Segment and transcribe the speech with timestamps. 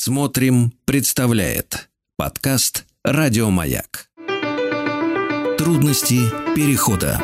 [0.00, 4.06] Смотрим, представляет подкаст Радиомаяк.
[5.58, 6.20] Трудности
[6.54, 7.20] перехода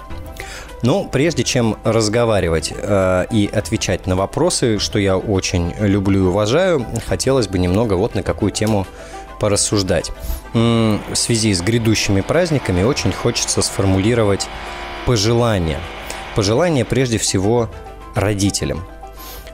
[0.85, 6.85] Но прежде чем разговаривать э, и отвечать на вопросы, что я очень люблю и уважаю,
[7.07, 8.87] хотелось бы немного вот на какую тему
[9.41, 10.13] порассуждать.
[10.53, 14.47] В связи с грядущими праздниками очень хочется сформулировать
[15.07, 15.81] пожелания.
[16.37, 17.71] Пожелания прежде всего
[18.15, 18.85] родителям.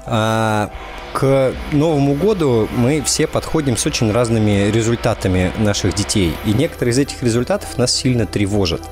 [0.06, 0.70] А
[1.12, 6.34] к Новому году мы все подходим с очень разными результатами наших детей.
[6.46, 8.82] И некоторые из этих результатов нас сильно тревожат.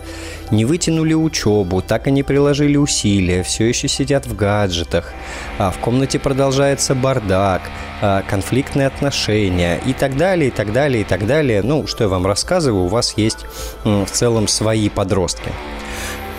[0.51, 5.13] Не вытянули учебу, так и не приложили усилия, все еще сидят в гаджетах,
[5.59, 7.63] а в комнате продолжается бардак,
[8.01, 11.63] а, конфликтные отношения и так далее, и так далее, и так далее.
[11.63, 13.47] Ну, что я вам рассказываю, у вас есть
[13.85, 15.53] в целом свои подростки.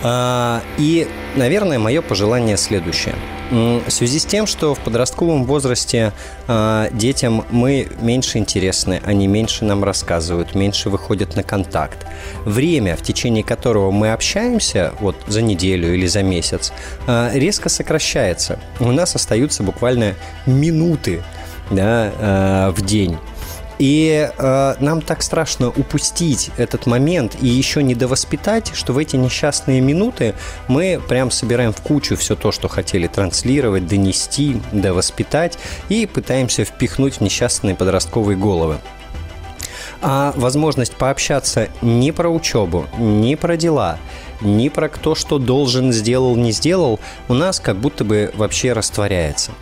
[0.02, 1.06] А, и,
[1.36, 3.14] наверное, мое пожелание следующее.
[3.50, 6.12] В связи с тем, что в подростковом возрасте
[6.46, 12.06] а, детям мы меньше интересны, они меньше нам рассказывают, меньше выходят на контакт.
[12.44, 16.72] Время, в течение которого мы общаемся, вот за неделю или за месяц,
[17.06, 18.60] а, резко сокращается.
[18.78, 20.14] У нас остаются буквально
[20.46, 21.22] минуты
[21.70, 23.16] да, в день.
[23.80, 29.16] И э, нам так страшно упустить этот момент и еще не довоспитать, что в эти
[29.16, 30.34] несчастные минуты
[30.68, 35.58] мы прям собираем в кучу все то, что хотели транслировать, донести, довоспитать
[35.88, 38.76] и пытаемся впихнуть в несчастные подростковые головы.
[40.02, 43.98] А возможность пообщаться не про учебу, не про дела,
[44.42, 49.52] не про кто что должен, сделал, не сделал, у нас как будто бы вообще растворяется.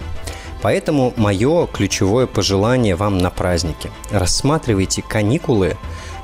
[0.61, 3.91] Поэтому мое ключевое пожелание вам на празднике.
[4.11, 5.77] Рассматривайте каникулы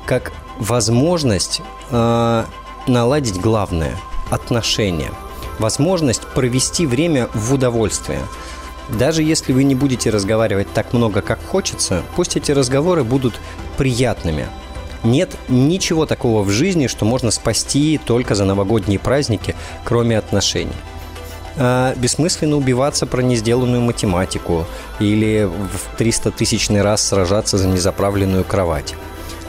[0.05, 2.45] как возможность э,
[2.87, 3.95] наладить главное–
[4.29, 5.11] отношения.
[5.59, 8.19] Возможность провести время в удовольствие.
[8.89, 13.39] Даже если вы не будете разговаривать так много, как хочется, пусть эти разговоры будут
[13.77, 14.47] приятными.
[15.03, 20.73] Нет ничего такого в жизни, что можно спасти только за новогодние праздники, кроме отношений
[21.57, 24.65] э, бессмысленно убиваться про несделанную математику
[24.99, 28.95] или в 300 тысячный раз сражаться за незаправленную кровать.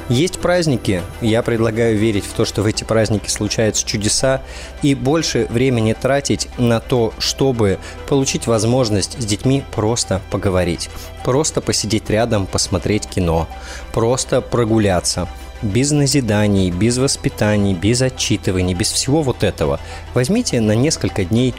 [0.09, 4.41] Есть праздники, я предлагаю верить в то, что в эти праздники случаются чудеса,
[4.83, 10.91] и больше времени тратить на то, чтобы получить возможность с детьми просто поговорить,
[11.25, 13.49] просто посидеть рядом, посмотреть кино,
[13.93, 15.29] просто прогуляться–
[15.63, 19.81] без назиданий, без воспитаний, без отчитываний, без всего вот этого.
[20.15, 21.55] Возьмите на несколько дней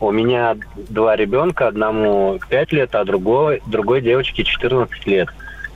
[0.00, 0.56] У меня
[0.88, 5.28] два ребенка, одному 5 лет, а другой, другой девочке 14 лет.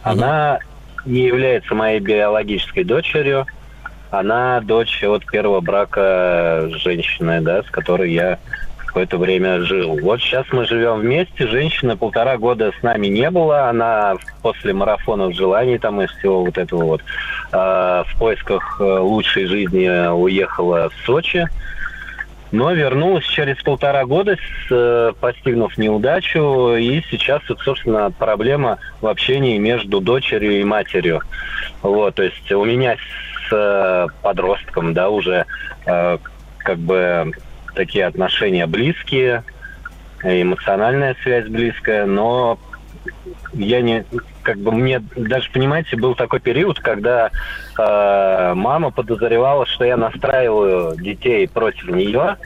[0.02, 0.60] Она
[1.04, 3.46] не является моей биологической дочерью.
[4.10, 8.38] Она дочь от первого брака женщины, да, с которой я
[8.94, 9.98] какое-то время жил.
[10.00, 11.48] Вот сейчас мы живем вместе.
[11.48, 13.68] Женщина полтора года с нами не было.
[13.68, 19.46] Она после марафонов желаний там и всего вот этого вот э, в поисках э, лучшей
[19.46, 21.48] жизни уехала в Сочи.
[22.52, 24.36] Но вернулась через полтора года,
[24.70, 26.76] э, постигнув неудачу.
[26.76, 31.20] И сейчас, вот, собственно, проблема в общении между дочерью и матерью.
[31.82, 32.94] Вот, то есть у меня
[33.48, 35.46] с э, подростком, да, уже
[35.84, 37.32] как бы
[37.74, 39.44] такие отношения близкие,
[40.22, 42.58] эмоциональная связь близкая, но
[43.52, 44.04] я не,
[44.42, 47.30] как бы мне даже понимаете, был такой период, когда
[47.78, 52.36] э, мама подозревала, что я настраиваю детей против нее,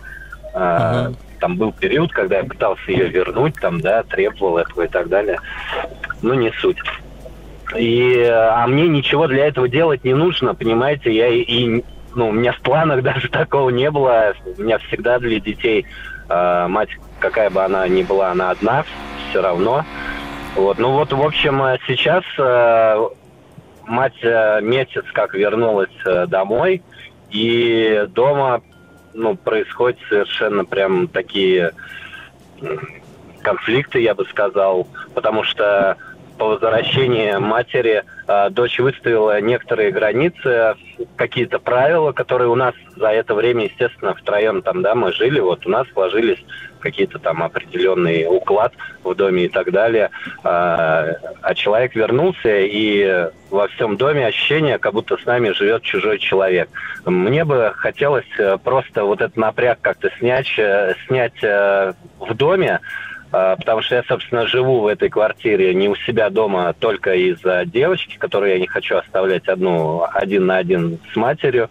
[0.54, 1.16] э, uh-huh.
[1.40, 5.38] там был период, когда я пытался ее вернуть, там, да, требовал этого и так далее.
[6.22, 6.78] Ну, не суть.
[7.76, 11.84] И, а мне ничего для этого делать не нужно, понимаете, я и, и
[12.18, 14.34] ну, у меня в планах даже такого не было.
[14.58, 15.86] У меня всегда для детей
[16.28, 18.84] э, мать, какая бы она ни была, она одна,
[19.30, 19.84] все равно.
[20.56, 23.08] Вот, ну вот, в общем, э, сейчас э,
[23.86, 26.82] мать э, месяц как вернулась э, домой,
[27.30, 28.62] и дома,
[29.14, 31.72] ну, происходят совершенно прям такие
[33.42, 35.96] конфликты, я бы сказал, потому что
[36.38, 40.76] по возвращении матери э, дочь выставила некоторые границы,
[41.16, 45.66] какие-то правила, которые у нас за это время, естественно, втроем там, да, мы жили, вот
[45.66, 46.42] у нас сложились
[46.80, 50.10] какие-то там определенный уклад в доме и так далее.
[50.44, 51.08] А,
[51.42, 56.68] а человек вернулся, и во всем доме ощущение, как будто с нами живет чужой человек.
[57.04, 62.80] Мне бы хотелось э, просто вот этот напряг как-то снять, э, снять э, в доме,
[63.30, 68.16] потому что я, собственно, живу в этой квартире не у себя дома только из-за девочки,
[68.16, 71.68] которую я не хочу оставлять одну один на один с матерью.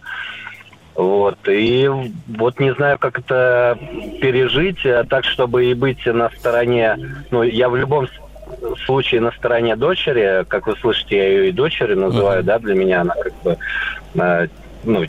[0.94, 1.38] Вот.
[1.46, 1.88] И
[2.26, 3.78] вот не знаю, как это
[4.20, 6.96] пережить а так, чтобы и быть на стороне...
[7.30, 8.08] Ну, я в любом
[8.84, 10.44] случае на стороне дочери.
[10.48, 12.46] Как вы слышите, я ее и дочери называю, uh-huh.
[12.46, 13.56] да, для меня она как бы...
[14.18, 14.46] А,
[14.84, 15.04] ну,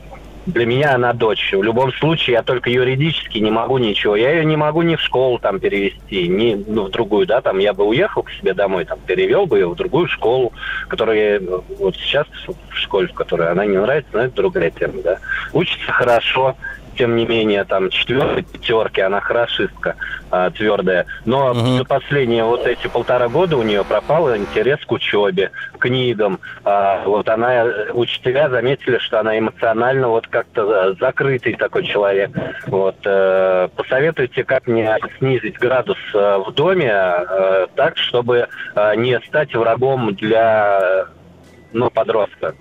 [0.52, 1.54] для меня она дочь.
[1.54, 4.16] В любом случае, я только юридически не могу ничего.
[4.16, 7.60] Я ее не могу ни в школу там перевести, ни ну, в другую, да, там
[7.60, 10.54] я бы уехал к себе домой, там перевел бы ее в другую школу,
[10.88, 11.42] которая
[11.80, 15.20] вот сейчас в школе, в которой она не нравится, но это другая тема, да.
[15.54, 16.56] Учится хорошо,
[17.00, 19.96] тем не менее, там, четвертой пятерки, она хорошистка
[20.32, 21.06] а, твердая.
[21.24, 21.78] Но угу.
[21.78, 26.42] за последние вот эти полтора года у нее пропал интерес к учебе, книгам.
[26.66, 27.64] А, вот она,
[27.94, 32.32] учителя заметили, что она эмоционально вот как-то закрытый такой человек.
[32.68, 39.18] Вот, э, посоветуйте, как мне снизить градус э, в доме э, так, чтобы э, не
[39.22, 41.08] стать врагом для
[41.72, 42.56] ну, подростка.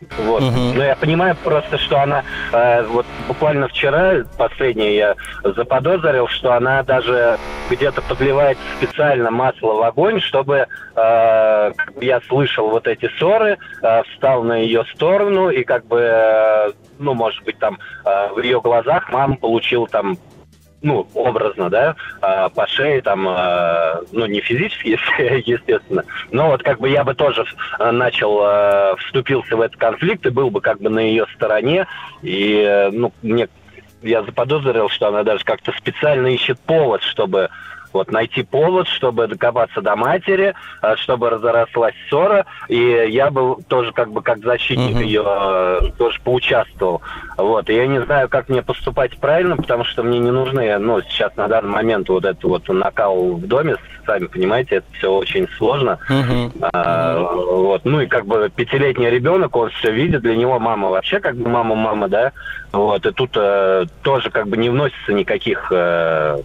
[0.00, 0.42] Вот.
[0.42, 0.74] Угу.
[0.74, 2.22] Но я понимаю просто, что она
[2.52, 7.36] э, вот буквально вчера, последнее я заподозрил, что она даже
[7.68, 14.44] где-то подливает специально масло в огонь, чтобы э, я слышал вот эти ссоры, э, встал
[14.44, 19.10] на ее сторону и как бы, э, ну, может быть, там э, в ее глазах
[19.10, 20.16] мама получил там
[20.82, 24.98] ну, образно, да, а, по шее там, а, ну, не физически,
[25.48, 27.44] естественно, но вот как бы я бы тоже
[27.78, 31.86] а, начал, вступился в этот конфликт и был бы как бы на ее стороне,
[32.22, 33.48] и, ну, мне
[34.02, 37.50] я заподозрил, что она даже как-то специально ищет повод, чтобы
[37.92, 43.92] вот найти повод, чтобы докопаться до матери, э, чтобы разрослась ссора, и я был тоже
[43.92, 45.04] как бы как защитник uh-huh.
[45.04, 47.02] ее э, тоже поучаствовал.
[47.36, 51.00] Вот, и я не знаю, как мне поступать правильно, потому что мне не нужны, ну,
[51.02, 55.48] сейчас на данный момент вот этот вот накал в доме, сами понимаете, это все очень
[55.56, 55.98] сложно.
[56.10, 56.68] Uh-huh.
[56.72, 61.20] А, вот, ну и как бы пятилетний ребенок, он все видит, для него мама вообще
[61.20, 62.32] как бы мама-мама, да,
[62.72, 66.38] вот, и тут э, тоже как бы не вносится никаких Э,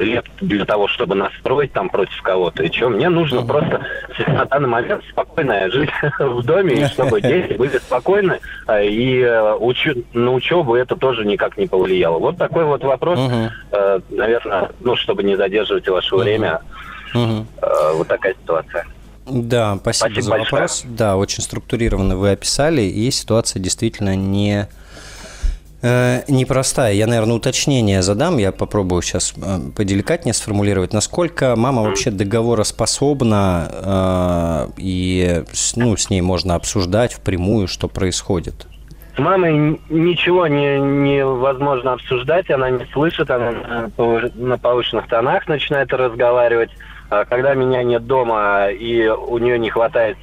[0.00, 2.62] лет для того, чтобы настроить там против кого-то.
[2.62, 3.80] И что, мне нужно просто
[4.26, 9.54] на данный момент спокойно жить в доме, и чтобы дети были спокойны, э, и э,
[9.54, 12.18] учу, на учебу это тоже никак не повлияло.
[12.18, 14.02] Вот такой вот вопрос, uh-huh.
[14.10, 16.22] наверное, ну, чтобы не задерживать ваше uh-huh.
[16.22, 16.60] время,
[17.14, 17.44] uh-huh.
[17.94, 18.86] вот такая ситуация.
[19.26, 20.50] Да, спасибо, спасибо за большое.
[20.50, 20.84] вопрос.
[20.86, 24.68] Да, очень структурированно вы описали, и ситуация действительно не
[25.82, 26.92] Э, непростая.
[26.92, 28.36] Я, наверное, уточнение задам.
[28.36, 30.92] Я попробую сейчас э, поделикатнее сформулировать.
[30.92, 35.42] Насколько мама вообще договороспособна э, и
[35.76, 38.66] ну, с ней можно обсуждать впрямую, что происходит?
[39.16, 43.90] С мамой ничего не, невозможно обсуждать, она не слышит, она
[44.34, 46.70] на повышенных тонах начинает разговаривать.
[47.08, 50.18] А когда меня нет дома и у нее не хватает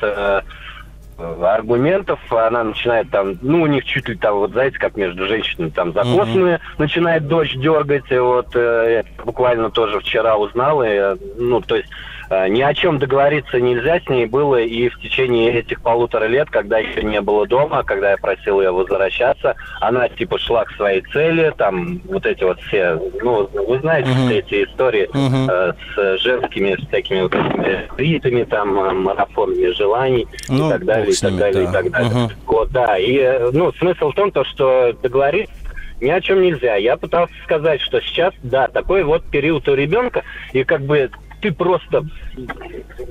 [1.19, 5.69] аргументов, она начинает там, ну, у них чуть ли там, вот знаете, как между женщинами
[5.69, 6.77] там закосные, mm-hmm.
[6.77, 11.89] начинает дочь дергать, вот э, я буквально тоже вчера узнал, и, ну, то есть
[12.29, 16.77] ни о чем договориться нельзя с ней было и в течение этих полутора лет, когда
[16.77, 21.53] еще не было дома, когда я просил ее возвращаться, она типа шла к своей цели,
[21.57, 24.25] там вот эти вот все, ну, вы знаете uh-huh.
[24.25, 25.73] все эти истории uh-huh.
[25.97, 31.11] э, с женскими всякими вот этими ритами, там, э, марафонами желаний ну, и так далее,
[31.11, 31.69] и так ними, далее, да.
[31.69, 32.11] и так далее.
[32.11, 32.31] Uh-huh.
[32.45, 35.53] Вот, да, и, э, ну, смысл в том, то, что договориться
[35.99, 36.75] ни о чем нельзя.
[36.75, 41.09] Я пытался сказать, что сейчас, да, такой вот период у ребенка, и как бы
[41.41, 42.05] ты просто,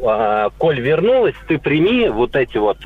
[0.05, 2.79] а, коль вернулась, ты прими вот эти вот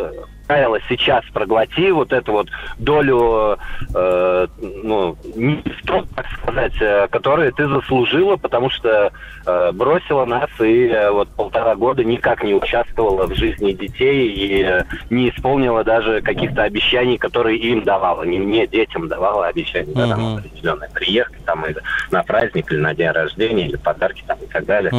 [0.51, 3.59] раскаялась сейчас, проглоти вот эту вот долю,
[3.95, 4.47] э,
[4.83, 9.13] ну, не так сказать, э, которую ты заслужила, потому что
[9.47, 14.63] э, бросила нас и э, вот полтора года никак не участвовала в жизни детей и
[14.63, 20.09] э, не исполнила даже каких-то обещаний, которые им давала, не мне, детям давала обещания, да,
[20.09, 21.81] там определенные, приехать там или
[22.11, 24.93] на праздник, или на день рождения, или подарки там и так далее.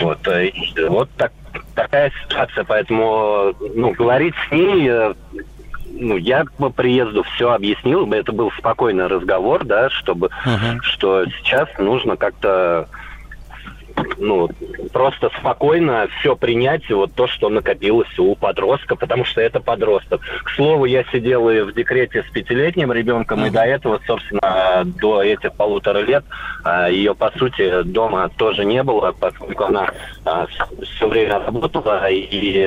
[0.00, 0.50] Вот, э,
[0.88, 1.32] вот так,
[1.74, 5.14] такая ситуация, поэтому, ну, говорить с ней э,
[5.92, 10.80] ну, я по приезду все объяснил, это был спокойный разговор, да, чтобы, uh-huh.
[10.82, 12.88] что сейчас нужно как-то
[14.18, 14.48] ну,
[14.92, 20.20] просто спокойно все принять, вот то, что накопилось у подростка, потому что это подросток.
[20.44, 23.48] К слову, я сидел и в декрете с пятилетним ребенком, uh-huh.
[23.48, 26.24] и до этого, собственно, до этих полутора лет
[26.64, 29.90] а, ее, по сути, дома тоже не было, поскольку она
[30.24, 30.46] а,
[30.82, 32.64] все время работала, и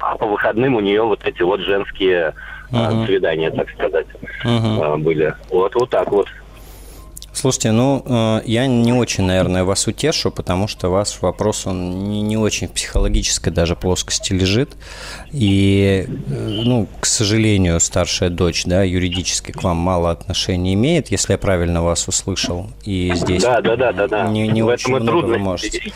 [0.00, 2.34] а по выходным у нее вот эти вот женские
[2.70, 3.06] uh-huh.
[3.06, 4.06] свидания, так сказать,
[4.44, 4.98] uh-huh.
[4.98, 5.34] были.
[5.50, 6.28] Вот, вот так вот.
[7.38, 12.20] Слушайте, ну, э, я не очень, наверное, вас утешу, потому что ваш вопрос, он не,
[12.20, 14.70] не очень в психологической даже плоскости лежит.
[15.30, 21.34] И, э, ну, к сожалению, старшая дочь, да, юридически к вам мало отношений имеет, если
[21.34, 22.70] я правильно вас услышал.
[22.82, 24.26] И здесь да, да, да, да, да.
[24.26, 25.92] не, не очень много вы можете.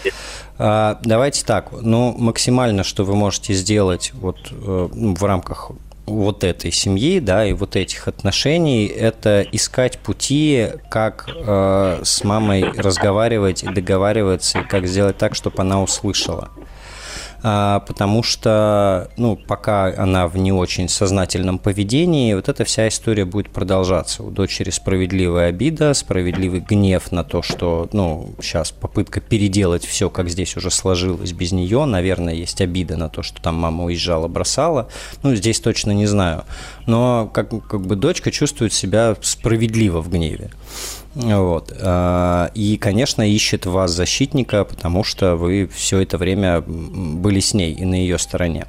[0.59, 5.73] А, давайте так, ну, максимально, что вы можете сделать вот э, в рамках
[6.07, 12.65] вот этой семьи, да, и вот этих отношений, это искать пути, как э, с мамой
[12.77, 16.51] разговаривать и договариваться, и как сделать так, чтобы она услышала.
[17.45, 23.25] А, потому что, ну, пока она в не очень сознательном поведении, вот эта вся история
[23.25, 24.23] будет продолжаться.
[24.23, 30.31] У дочери справедливая обида, справедливый гнев на то, что, ну, сейчас попытка переделать все, как
[30.31, 34.89] здесь уже сложилось без нее, наверное, есть обида на то, что там мама уезжала, бросала,
[35.25, 36.45] ну, здесь точно не знаю,
[36.87, 40.51] но как, как бы дочка чувствует себя справедливо в гневе.
[41.15, 41.73] Вот.
[41.81, 47.73] А, и, конечно, ищет вас защитника, потому что вы все это время были с ней
[47.73, 48.67] и на ее стороне.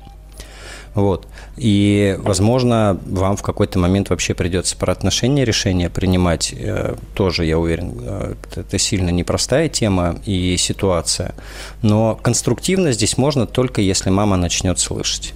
[0.93, 1.27] Вот.
[1.57, 6.53] И, возможно, вам в какой-то момент вообще придется про отношения решения принимать.
[6.55, 11.33] Э, тоже, я уверен, э, это сильно непростая тема и ситуация.
[11.81, 15.33] Но конструктивно здесь можно только если мама начнет слышать.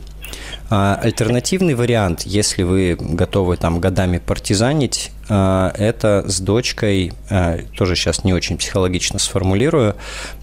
[0.69, 7.95] А альтернативный вариант, если вы готовы там годами партизанить, а, это с дочкой, а, тоже
[7.95, 9.95] сейчас не очень психологично сформулирую,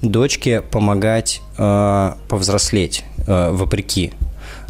[0.02, 4.12] дочке помогать повзрослеть вопреки.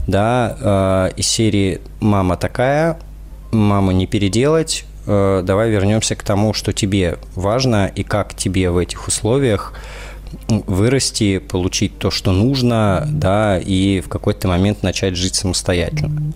[0.07, 2.99] Да, из серии «мама такая»,
[3.53, 9.09] «мама не переделать», давай вернемся к тому, что тебе важно и как тебе в этих
[9.09, 9.73] условиях
[10.49, 16.33] вырасти, получить то, что нужно, да, и в какой-то момент начать жить самостоятельно.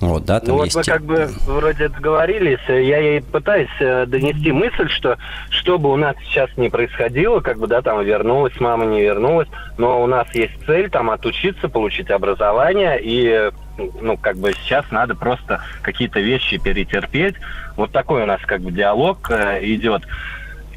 [0.00, 0.74] Вот, да, там ну есть...
[0.74, 5.18] вот мы как бы вроде договорились, я ей пытаюсь э, донести мысль, что
[5.50, 9.48] что бы у нас сейчас не происходило, как бы, да, там вернулась мама, не вернулась,
[9.76, 13.50] но у нас есть цель там отучиться, получить образование, и
[14.00, 17.34] ну, как бы сейчас надо просто какие-то вещи перетерпеть.
[17.76, 20.02] Вот такой у нас как бы диалог э, идет.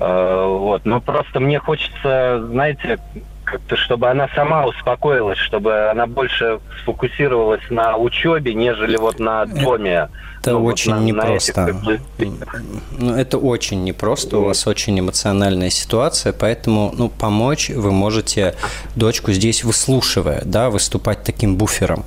[0.04, 0.86] Э, вот.
[0.86, 3.00] Но просто мне хочется, знаете,
[3.46, 10.10] как-то, чтобы она сама успокоилась, чтобы она больше сфокусировалась на учебе, нежели вот на доме.
[10.42, 11.62] Это ну, очень вот на, непросто.
[11.68, 12.64] На этих,
[12.98, 18.56] ну, это очень непросто, у вас очень эмоциональная ситуация, поэтому ну, помочь вы можете
[18.98, 22.04] дочку здесь выслушивая, да, выступать таким буфером.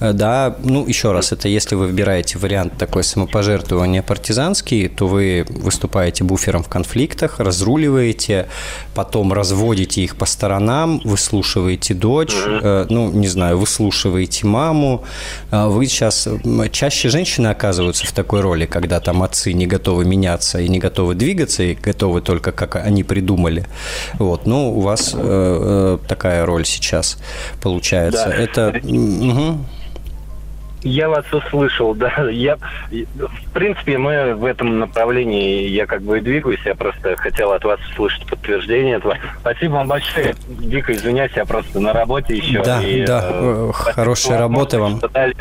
[0.00, 5.46] Э, да, ну, еще раз, это если вы выбираете вариант такой самопожертвования партизанский, то вы
[5.48, 8.46] выступаете буфером в конфликтах, разруливаете,
[8.94, 15.04] потом разводите их по сторонам, выслушиваете дочь, э, ну, не знаю, выслушиваете маму.
[15.50, 16.28] Э, вы сейчас...
[16.72, 21.14] Чаще женщины оказываются в такой роли, когда там отцы не готовы меняться и не готовы
[21.14, 23.64] двигаться, и готовы только как они придумали.
[24.18, 27.18] Вот, ну, у вас э, такая роль сейчас
[27.62, 28.26] получается.
[28.26, 28.34] Да.
[28.34, 28.80] Это...
[28.84, 29.58] Угу.
[30.86, 32.28] Я вас услышал, да.
[32.30, 32.56] Я,
[32.90, 37.64] в принципе, мы в этом направлении, я как бы и двигаюсь, я просто хотел от
[37.64, 39.18] вас услышать подтверждение этого.
[39.40, 40.34] Спасибо вам большое.
[40.48, 42.62] Дико извиняюсь, я просто на работе еще.
[42.62, 44.98] Да, и, да, э, хорошей работы вам.
[44.98, 45.34] Что, дали,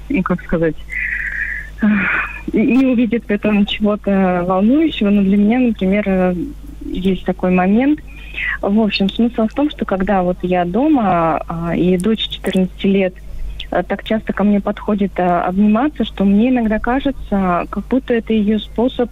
[0.09, 0.75] ну, как сказать,
[2.53, 6.37] не увидит в этом чего-то волнующего, но для меня, например,
[6.85, 8.01] есть такой момент.
[8.61, 13.15] В общем, смысл в том, что когда вот я дома, а, и дочь 14 лет
[13.71, 18.33] а, так часто ко мне подходит а, обниматься, что мне иногда кажется, как будто это
[18.33, 19.11] ее способ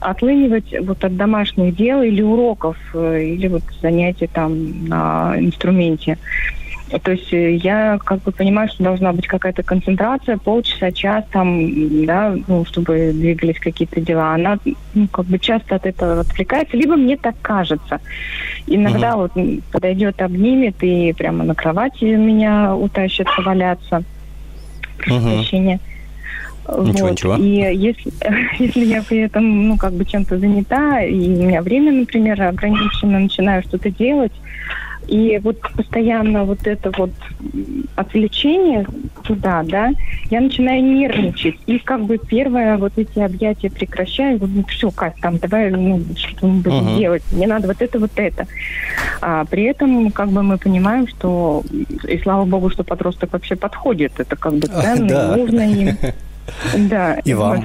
[0.00, 6.16] отлынивать вот от домашних дел или уроков, э, или вот занятий там на инструменте.
[6.98, 12.04] То есть э, я как бы понимаю, что должна быть какая-то концентрация, полчаса, час там,
[12.04, 14.34] да, ну, чтобы двигались какие-то дела.
[14.34, 14.58] Она
[14.94, 18.00] ну, как бы часто от этого отвлекается, либо мне так кажется.
[18.66, 19.30] Иногда uh-huh.
[19.34, 24.02] вот подойдет, обнимет и прямо на кровати меня утащит валяться.
[24.98, 25.36] Прошу uh-huh.
[25.36, 25.80] прощения.
[26.78, 27.12] Ничего, вот.
[27.12, 27.36] ничего.
[27.36, 28.12] И если,
[28.58, 33.20] если я при этом, ну, как бы чем-то занята, и у меня время, например, ограничено,
[33.20, 34.32] начинаю что-то делать,
[35.10, 37.10] и вот постоянно вот это вот
[37.96, 38.86] отвлечение
[39.24, 39.90] туда, да,
[40.30, 41.56] я начинаю нервничать.
[41.66, 44.38] И как бы первое вот эти объятия прекращаю.
[44.38, 46.98] Вот, ну, все, Кать, там, давай, ну, что мы будем uh-huh.
[46.98, 47.22] делать.
[47.32, 48.46] Мне надо вот это, вот это.
[49.20, 51.64] А при этом как бы мы понимаем, что,
[52.06, 54.12] и слава богу, что подросток вообще подходит.
[54.18, 55.36] Это как бы ценно, да.
[55.36, 55.96] нужно им.
[56.76, 57.14] Да.
[57.24, 57.64] И вам.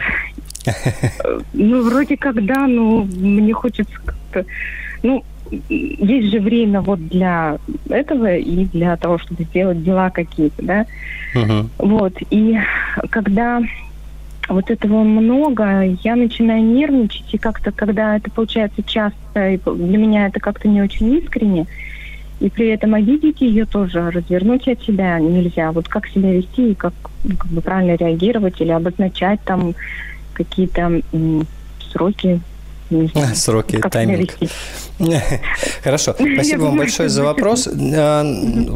[1.54, 4.46] Ну, вроде как да, но мне хочется как-то...
[5.02, 5.24] Ну,
[5.70, 7.58] есть же время вот для
[7.90, 10.86] этого и для того, чтобы сделать дела какие-то, да.
[11.36, 11.68] Uh-huh.
[11.80, 12.14] Вот.
[12.30, 12.58] И
[13.10, 13.62] когда
[14.48, 20.28] вот этого много, я начинаю нервничать, и как-то, когда это получается часто, и для меня
[20.28, 21.66] это как-то не очень искренне,
[22.40, 25.72] и при этом обидеть ее тоже, развернуть от себя нельзя.
[25.72, 29.74] Вот как себя вести и как, ну, как бы правильно реагировать или обозначать там
[30.34, 31.02] какие-то
[31.92, 32.42] сроки
[33.36, 34.32] Сроки, тайминг.
[35.84, 37.68] Хорошо, спасибо вам большое за вопрос.
[37.68, 38.26] А,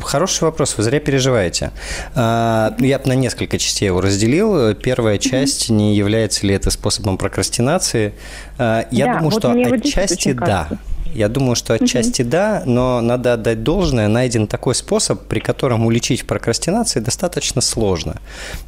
[0.03, 1.71] хороший вопрос, вы зря переживаете.
[2.15, 4.75] А, я на несколько частей его разделил.
[4.75, 8.13] Первая часть, не является ли это способом прокрастинации.
[8.57, 10.67] А, я думаю, что отчасти да.
[11.13, 12.29] Я думаю, что отчасти угу.
[12.29, 14.07] да, но надо отдать должное.
[14.07, 18.17] Найден такой способ, при котором уличить в прокрастинации достаточно сложно.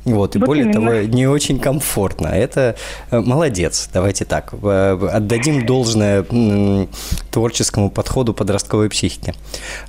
[0.06, 0.92] Вот, и вот более именно.
[0.92, 2.28] того, не очень комфортно.
[2.28, 2.76] Это
[3.10, 4.54] э, молодец, давайте так.
[4.54, 6.26] Отдадим должное
[7.32, 9.34] творческому подходу подростковой психики.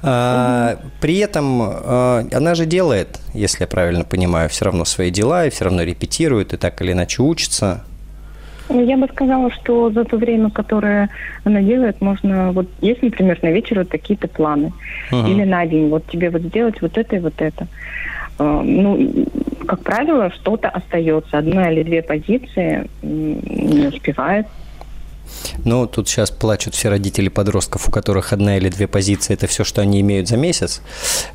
[0.03, 0.91] Угу.
[1.01, 5.51] При этом э, она же делает, если я правильно понимаю, все равно свои дела, и
[5.51, 7.85] все равно репетирует, и так или иначе учится.
[8.69, 11.11] Ну, я бы сказала, что за то время, которое
[11.45, 14.73] она делает, можно, вот есть, например, на вечер вот такие-то планы.
[15.11, 15.31] Uh-huh.
[15.31, 17.67] Или на день, вот тебе вот сделать вот это и вот это.
[18.39, 19.27] А, ну,
[19.67, 21.39] как правило, что-то остается.
[21.39, 24.47] Одна или две позиции не успевает
[25.65, 29.65] ну, тут сейчас плачут все родители подростков, у которых одна или две позиции– это все,
[29.65, 30.81] что они имеют за месяц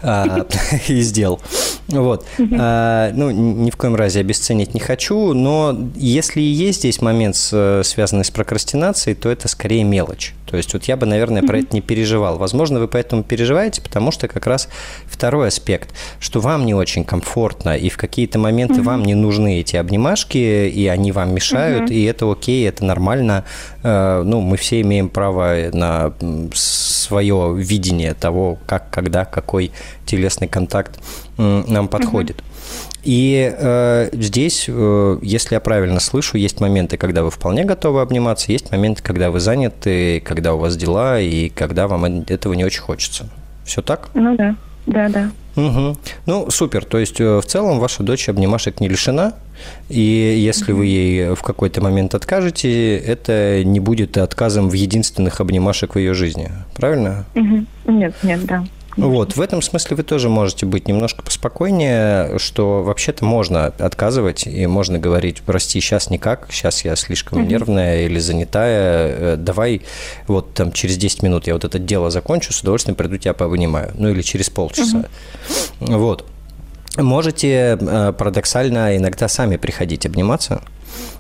[0.02, 0.46] а,
[0.88, 1.42] и сделал.
[1.88, 2.26] Вот.
[2.58, 7.36] А, ну, ни в коем разе обесценить не хочу, но если и есть здесь момент,
[7.36, 10.34] связанный с прокрастинацией, то это скорее мелочь.
[10.50, 12.38] То есть вот я бы, наверное, про это не переживал.
[12.38, 14.70] Возможно, вы поэтому переживаете, потому что как раз
[15.06, 19.76] второй аспект, что вам не очень комфортно, и в какие-то моменты вам не нужны эти
[19.76, 20.38] обнимашки,
[20.70, 23.44] и они вам мешают, и это окей, это нормально.
[23.84, 26.14] Э, ну, мы все имеем право на
[26.54, 29.72] свое видение того, как, когда, какой
[30.06, 31.00] телесный контакт
[31.38, 32.42] нам подходит.
[33.08, 38.52] И э, здесь, э, если я правильно слышу, есть моменты, когда вы вполне готовы обниматься,
[38.52, 42.82] есть моменты, когда вы заняты, когда у вас дела, и когда вам этого не очень
[42.82, 43.30] хочется.
[43.64, 44.10] Все так?
[44.14, 45.32] Ну да, да, да.
[45.56, 45.98] Угу.
[46.26, 46.84] Ну, супер.
[46.84, 49.36] То есть, э, в целом, ваша дочь обнимашек не лишена,
[49.88, 55.96] и если вы ей в какой-то момент откажете, это не будет отказом в единственных обнимашек
[55.96, 56.52] в ее жизни.
[56.76, 57.24] Правильно?
[57.36, 57.94] Угу.
[57.94, 58.66] Нет, нет, да.
[58.98, 64.66] Вот, в этом смысле вы тоже можете быть немножко поспокойнее, что вообще-то можно отказывать, и
[64.66, 67.48] можно говорить, прости, сейчас никак, сейчас я слишком mm-hmm.
[67.48, 69.84] нервная или занятая, э, давай
[70.26, 73.92] вот там через 10 минут я вот это дело закончу, с удовольствием приду тебя пообнимаю,
[73.96, 75.06] ну или через полчаса.
[75.80, 75.98] Mm-hmm.
[75.98, 76.26] Вот.
[76.98, 80.64] Можете э, парадоксально иногда сами приходить обниматься,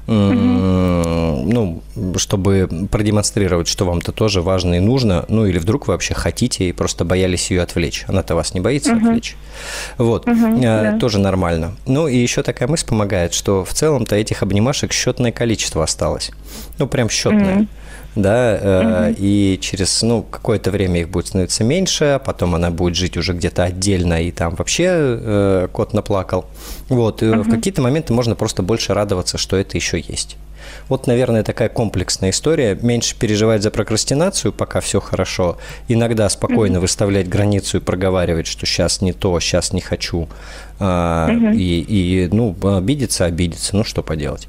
[0.07, 1.81] ну,
[2.15, 6.71] чтобы продемонстрировать, что вам-то тоже важно и нужно, ну, или вдруг вы вообще хотите и
[6.71, 8.05] просто боялись ее отвлечь.
[8.07, 9.05] Она-то вас не боится угу.
[9.05, 9.35] отвлечь.
[9.97, 10.97] Вот, угу, да.
[10.99, 11.75] тоже нормально.
[11.85, 16.31] Ну, и еще такая мысль помогает, что в целом-то этих обнимашек счетное количество осталось.
[16.77, 17.57] Ну, прям счетное.
[17.57, 17.67] Угу
[18.21, 19.15] да, э, угу.
[19.19, 23.33] и через ну, какое-то время их будет становиться меньше, а потом она будет жить уже
[23.33, 26.45] где-то отдельно, и там вообще э, кот наплакал.
[26.89, 27.41] Вот, угу.
[27.43, 30.37] в какие-то моменты можно просто больше радоваться, что это еще есть.
[30.87, 32.77] Вот, наверное, такая комплексная история.
[32.81, 35.57] Меньше переживать за прокрастинацию, пока все хорошо.
[35.87, 36.81] Иногда спокойно mm-hmm.
[36.81, 40.27] выставлять границу и проговаривать, что сейчас не то, сейчас не хочу.
[40.79, 41.55] А, mm-hmm.
[41.55, 44.47] и, и, ну, обидеться, обидеться, ну, что поделать.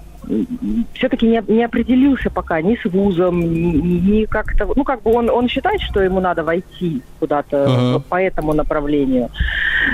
[0.94, 4.68] все-таки не, не определился пока ни с вузом, ни, как-то...
[4.74, 8.02] Ну, как бы он, он считает, что ему надо войти куда-то uh-huh.
[8.08, 9.30] по этому направлению.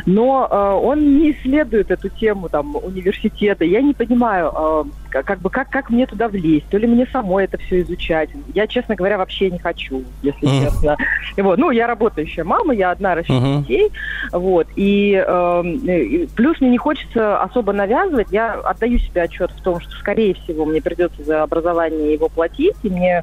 [0.06, 3.64] Но э, он не исследует эту тему там университета.
[3.64, 4.84] Я не понимаю, э,
[5.22, 8.30] как бы как, как мне туда влезть, то ли мне самой это все изучать.
[8.54, 10.64] Я, честно говоря, вообще не хочу, если uh-huh.
[10.64, 10.96] честно.
[11.36, 13.60] И вот, ну, я работающая мама, я одна ращу uh-huh.
[13.60, 13.90] детей,
[14.32, 19.62] вот, и, э, и плюс мне не хочется особо навязывать, я отдаю себе отчет в
[19.62, 23.22] том, что, скорее всего, мне придется за образование его платить, и мне,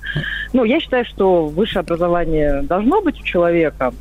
[0.54, 3.92] ну, я считаю, что высшее образование должно быть у человека,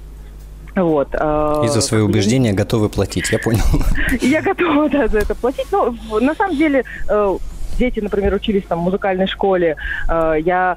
[0.77, 3.65] вот, э, И за свои убеждения готовы платить, я понял.
[4.21, 5.67] Я готова, да, за это платить.
[5.73, 7.39] Но на самом деле э,
[7.79, 9.77] дети, например, учились там в музыкальной школе,
[10.09, 10.77] э, я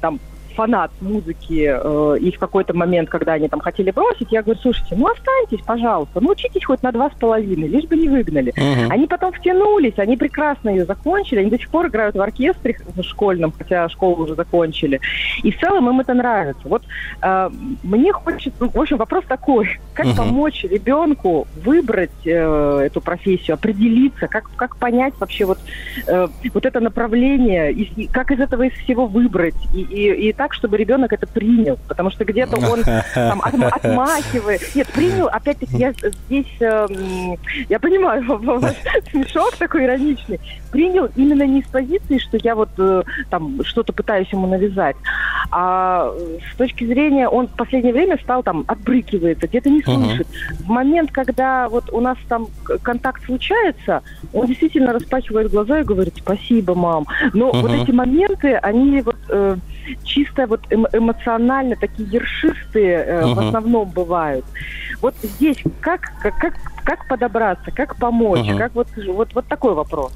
[0.00, 0.20] там
[0.54, 4.94] фанат музыки, э, и в какой-то момент, когда они там хотели бросить, я говорю, слушайте,
[4.96, 8.52] ну останьтесь, пожалуйста, ну учитесь хоть на два с половиной, лишь бы не выгнали.
[8.52, 8.88] Uh-huh.
[8.90, 13.52] Они потом втянулись, они прекрасно ее закончили, они до сих пор играют в оркестре школьном,
[13.56, 15.00] хотя школу уже закончили.
[15.42, 16.62] И в целом им это нравится.
[16.64, 16.82] Вот
[17.22, 17.50] э,
[17.82, 20.16] мне хочется, ну, в общем, вопрос такой, как uh-huh.
[20.16, 25.58] помочь ребенку выбрать э, эту профессию, определиться, как, как понять вообще вот,
[26.06, 30.32] э, вот это направление, и, и как из этого из всего выбрать, и, и, и
[30.32, 32.82] так, чтобы ребенок это принял, потому что где-то он
[33.14, 34.60] там, отмахивает.
[34.74, 36.86] Нет, принял, опять-таки, я здесь, э,
[37.68, 38.22] я понимаю,
[39.10, 44.30] смешок такой ироничный, принял именно не с позиции, что я вот э, там что-то пытаюсь
[44.32, 44.96] ему навязать,
[45.50, 46.12] а
[46.52, 50.26] с точки зрения, он в последнее время стал там, отбрыкивается, где-то не слышит.
[50.60, 52.48] В момент, когда вот у нас там
[52.82, 54.02] контакт случается,
[54.32, 57.06] он действительно распахивает глаза и говорит, спасибо, мам.
[57.32, 59.56] Но вот эти моменты, они вот э,
[60.04, 63.34] чисто вот эмо эмоционально такие ершистые э, uh-huh.
[63.34, 64.44] в основном бывают.
[65.00, 68.58] Вот здесь как, как, как, как подобраться, как помочь, uh-huh.
[68.58, 70.12] как вот, вот, вот такой вопрос.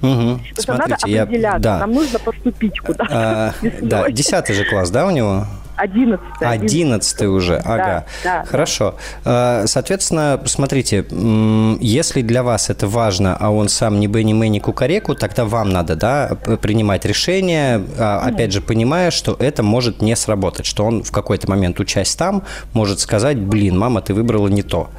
[0.00, 0.40] Угу.
[0.56, 1.58] Смотрите, надо определяться, я...
[1.58, 1.78] да.
[1.78, 3.08] нам нужно поступить куда-то.
[3.10, 5.44] А, да, десятый же класс, да, у него?
[5.78, 6.48] Одиннадцатый.
[6.48, 8.04] Одиннадцатый уже, ага.
[8.24, 8.96] Да, Хорошо.
[9.24, 9.66] Да.
[9.66, 11.06] Соответственно, смотрите,
[11.80, 15.94] если для вас это важно, а он сам не Бенни Мэнни Кукареку, тогда вам надо,
[15.94, 18.20] да, принимать решение, mm.
[18.20, 22.42] опять же, понимая, что это может не сработать, что он в какой-то момент, учась там,
[22.72, 24.90] может сказать, блин, мама, ты выбрала не то.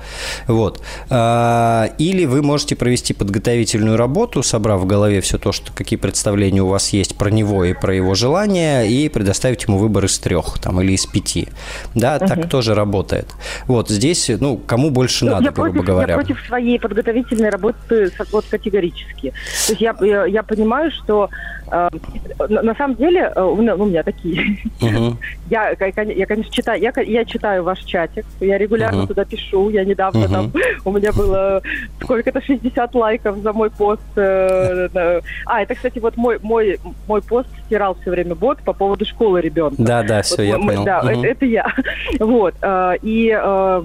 [0.48, 0.82] Вот.
[1.10, 6.62] А, или вы можете провести подготовительную работу, собрав в голове все то, что какие представления
[6.62, 10.60] у вас есть про него и про его желания, и предоставить ему выбор из трех
[10.69, 11.47] там, или из пяти.
[11.95, 12.27] Да, угу.
[12.27, 13.27] так тоже работает.
[13.67, 16.13] Вот здесь, ну, кому больше ну, надо, я грубо против, говоря.
[16.13, 19.34] Я против своей подготовительной работы вот категорически.
[19.65, 21.29] То есть я, я, я понимаю, что
[21.69, 24.58] на, на самом деле, э, у меня, у меня такие.
[24.82, 25.15] Uh-huh.
[25.49, 29.08] Я, я, конечно, читаю, я, я читаю ваш чатик, я регулярно uh-huh.
[29.08, 30.32] туда пишу, я недавно uh-huh.
[30.32, 30.53] там,
[30.86, 31.63] у меня было
[31.99, 34.03] сколько-то 60 лайков за мой пост.
[34.15, 34.89] Э,
[35.47, 39.41] а, это, кстати, вот мой, мой, мой пост стирал все время бот по поводу школы
[39.41, 39.82] ребенка.
[39.82, 40.86] Да, да, все, вот, я мы, понял.
[40.86, 41.17] Да, uh-huh.
[41.17, 41.73] это, это я.
[42.19, 43.36] Вот, э, и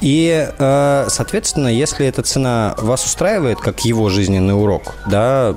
[0.00, 5.54] И, э, соответственно, если эта цена вас устраивает, как его жизненный урок, да,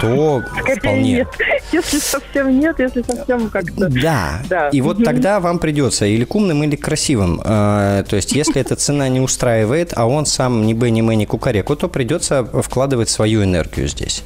[0.00, 1.12] то Скорее вполне...
[1.12, 1.28] Нет.
[1.72, 3.90] Если совсем нет, если совсем как-то...
[3.90, 4.40] Да.
[4.48, 4.68] да.
[4.70, 7.42] И вот тогда вам придется или к умным, или к красивым.
[7.44, 11.14] Э, то есть, если эта цена не устраивает, а он сам ни бы, ни мы,
[11.14, 14.22] ни кукареку, то придется вкладывать свою энергию здесь.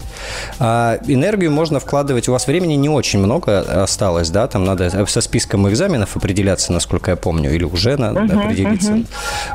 [0.60, 2.28] А энергию можно вкладывать...
[2.28, 4.46] У вас времени не очень много осталось, да?
[4.46, 9.04] Там надо со списком экзаменов определяться, насколько я помню, или уже надо определиться Угу.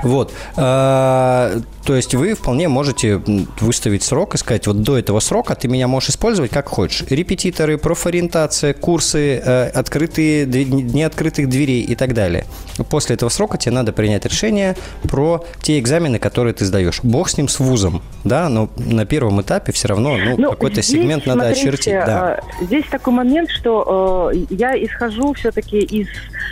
[0.03, 0.33] Вот.
[0.55, 3.21] А, то есть вы вполне можете
[3.61, 7.03] выставить срок и сказать, вот до этого срока ты меня можешь использовать как хочешь.
[7.09, 12.45] Репетиторы, профориентация, курсы, э, открытые, дни открытых дверей и так далее.
[12.89, 16.99] После этого срока тебе надо принять решение про те экзамены, которые ты сдаешь.
[17.03, 20.81] Бог с ним, с вузом, да, но на первом этапе все равно ну, ну, какой-то
[20.81, 21.93] сегмент надо смотрите, очертить.
[21.93, 22.39] Да.
[22.59, 26.07] Э, здесь такой момент, что э, я исхожу все-таки из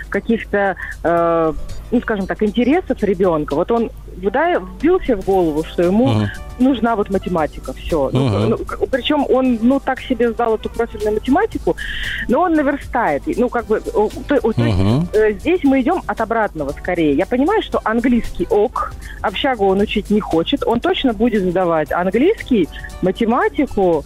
[0.10, 1.54] каких-то э,
[1.92, 3.56] ну, скажем так, интересов ребенка.
[3.56, 6.28] Вот он да, вбил себе в голову, что ему uh-huh.
[6.60, 8.10] нужна вот математика, все.
[8.10, 8.48] Uh-huh.
[8.48, 11.76] Ну, ну, причем он, ну, так себе сдал эту профильную математику,
[12.28, 13.24] но он наверстает.
[13.26, 17.14] Ну, как бы, то, то есть, э, здесь мы идем от обратного скорее.
[17.14, 22.70] Я понимаю, что английский ок, общагу он учить не хочет, он точно будет сдавать английский,
[23.02, 24.06] математику,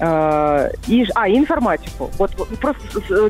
[0.00, 2.10] и, а, и информатику.
[2.18, 2.80] Вот просто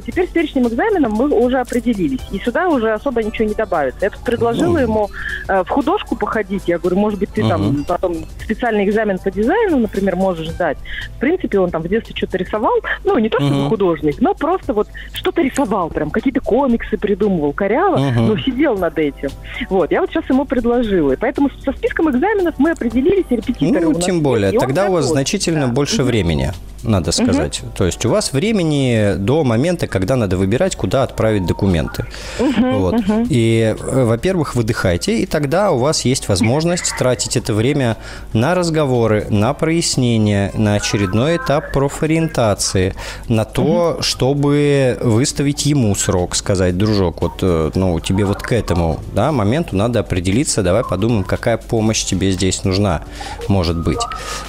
[0.06, 2.20] теперь с перечнем экзаменом мы уже определились.
[2.30, 4.04] И сюда уже особо ничего не добавится.
[4.04, 4.82] Я тут предложила mm.
[4.82, 5.10] ему
[5.48, 6.62] э, в художку походить.
[6.66, 7.48] Я говорю, может быть, ты uh-huh.
[7.48, 10.78] там потом специальный экзамен по дизайну, например, можешь сдать.
[11.16, 12.74] В принципе, он там в детстве что-то рисовал.
[13.04, 13.68] Ну, не то, что uh-huh.
[13.68, 16.10] художник, но просто вот что-то рисовал прям.
[16.10, 18.26] Какие-то комиксы придумывал, коряво, uh-huh.
[18.28, 19.30] но сидел над этим.
[19.68, 21.12] Вот, я вот сейчас ему предложила.
[21.12, 24.52] И поэтому со списком экзаменов мы определились, репетиторы Ну, тем более.
[24.52, 25.72] Тогда у вас значительно да.
[25.72, 27.60] больше времени надо сказать.
[27.62, 27.72] Угу.
[27.76, 32.06] То есть у вас времени до момента, когда надо выбирать, куда отправить документы.
[32.38, 32.94] Угу, вот.
[32.94, 33.26] угу.
[33.28, 37.96] И, э, во-первых, выдыхайте, и тогда у вас есть возможность тратить это время
[38.32, 42.94] на разговоры, на прояснение, на очередной этап профориентации,
[43.28, 44.02] на то, угу.
[44.02, 49.76] чтобы выставить ему срок, сказать, дружок, вот, э, ну, тебе вот к этому да, моменту
[49.76, 53.02] надо определиться, давай подумаем, какая помощь тебе здесь нужна,
[53.48, 54.00] может быть,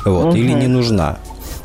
[0.05, 0.35] вот, угу.
[0.35, 1.17] или не нужна.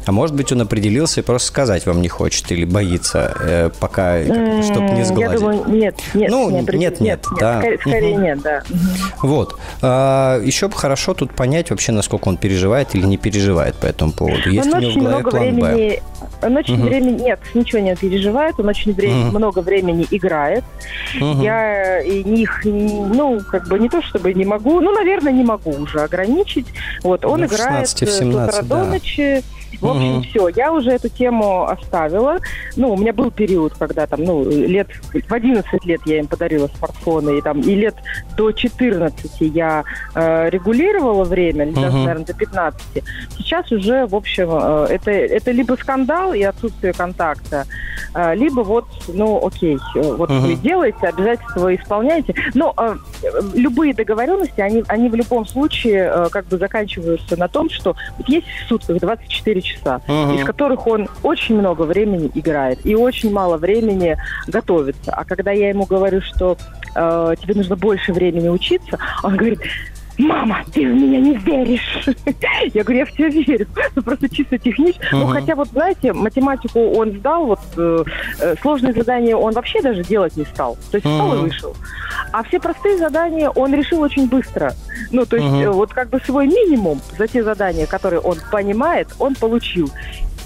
[0.07, 4.23] А может быть, он определился и просто сказать вам не хочет или боится, э, пока,
[4.23, 5.33] чтобы не сглазить?
[5.33, 6.31] Я думаю, нет, нет.
[6.31, 7.59] Ну, нет, нет, нет, да.
[7.59, 8.23] Скорее, скорее угу.
[8.23, 8.62] нет, да.
[9.21, 9.59] Вот.
[9.83, 14.12] А, еще бы хорошо тут понять вообще, насколько он переживает или не переживает по этому
[14.12, 14.49] поводу.
[14.49, 15.61] Есть он у него в голове план времени...
[15.61, 16.03] Б?
[16.42, 16.85] Он очень угу.
[16.85, 17.22] времени...
[17.22, 18.59] Нет, ничего не переживает.
[18.59, 19.11] Он очень вре...
[19.11, 19.38] угу.
[19.38, 20.64] много времени играет.
[21.20, 21.42] Угу.
[21.42, 25.70] Я и них, ну, как бы не то чтобы не могу, ну, наверное, не могу
[25.70, 26.66] уже ограничить.
[27.03, 29.42] Вот, он ну, играет 16, 17, с утра до ночи.
[29.81, 30.22] В общем, угу.
[30.22, 32.38] все, я уже эту тему оставила.
[32.77, 36.68] Ну, у меня был период, когда там, ну, лет, в 11 лет я им подарила
[36.79, 37.94] смартфоны, и там, и лет
[38.37, 41.81] до 14 я э, регулировала время, угу.
[41.81, 43.05] даже, наверное, до 15.
[43.38, 47.66] Сейчас уже, в общем, э, это, это либо скандал и отсутствие контакта,
[48.14, 50.40] э, либо вот, ну, окей, вот угу.
[50.40, 52.34] вы делаете, обязательства исполняете.
[52.54, 52.96] Но э,
[53.54, 58.46] любые договоренности, они, они в любом случае э, как бы заканчиваются на том, что есть
[58.46, 60.34] в сутках 24 часа, угу.
[60.34, 65.12] из которых он очень много времени играет и очень мало времени готовится.
[65.12, 66.56] А когда я ему говорю, что
[66.94, 69.60] э, тебе нужно больше времени учиться, он говорит,
[70.18, 72.07] мама, ты в меня не веришь.
[72.74, 73.66] Я говорю, я в тебя верю.
[73.94, 75.05] Ну, просто чисто технически.
[75.05, 75.18] Uh-huh.
[75.18, 78.05] Ну, хотя вот, знаете, математику он сдал, вот э,
[78.40, 80.76] э, сложные задания он вообще даже делать не стал.
[80.90, 81.12] То есть uh-huh.
[81.12, 81.76] встал и вышел.
[82.33, 84.72] А все простые задания он решил очень быстро.
[85.11, 85.72] Ну, то есть uh-huh.
[85.72, 89.90] вот как бы свой минимум за те задания, которые он понимает, он получил.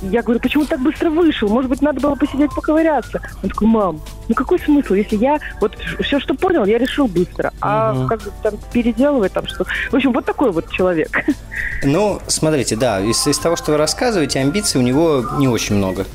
[0.03, 1.49] Я говорю, почему так быстро вышел?
[1.49, 3.21] Может быть, надо было посидеть, поковыряться.
[3.43, 7.53] Он такой, мам, ну какой смысл, если я вот все, что понял, я решил быстро.
[7.61, 8.07] А угу.
[8.09, 11.25] как бы там переделывать там что В общем, вот такой вот человек.
[11.83, 16.07] Ну, смотрите, да, из, из того, что вы рассказываете, амбиций у него не очень много.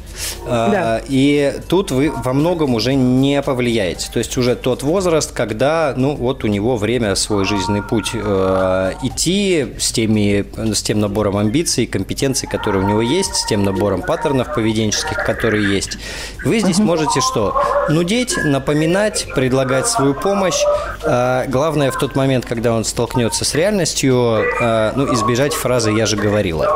[0.48, 1.02] А, да.
[1.08, 4.10] И тут вы во многом уже не повлияете.
[4.12, 8.94] То есть уже тот возраст, когда, ну, вот у него время свой жизненный путь э,
[9.04, 13.75] идти с, теми, с тем набором амбиций, компетенций, которые у него есть, с тем набором
[14.02, 15.98] паттернов поведенческих, которые есть.
[16.44, 16.88] Вы здесь угу.
[16.88, 17.62] можете что?
[17.90, 20.62] Нудеть, напоминать, предлагать свою помощь.
[21.04, 26.06] Э, главное в тот момент, когда он столкнется с реальностью, э, ну, избежать фразы «я
[26.06, 26.68] же говорила».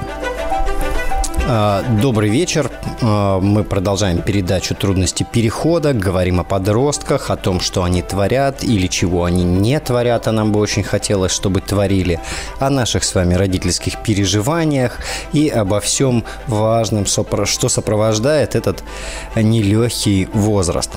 [1.47, 2.69] А, добрый вечер.
[3.01, 5.93] А, мы продолжаем передачу «Трудности перехода».
[5.93, 10.51] Говорим о подростках, о том, что они творят или чего они не творят, а нам
[10.51, 12.19] бы очень хотелось, чтобы творили,
[12.59, 14.99] о наших с вами родительских переживаниях
[15.33, 18.83] и обо всем важном, что сопровождает этот
[19.35, 20.91] нелегкий возраст.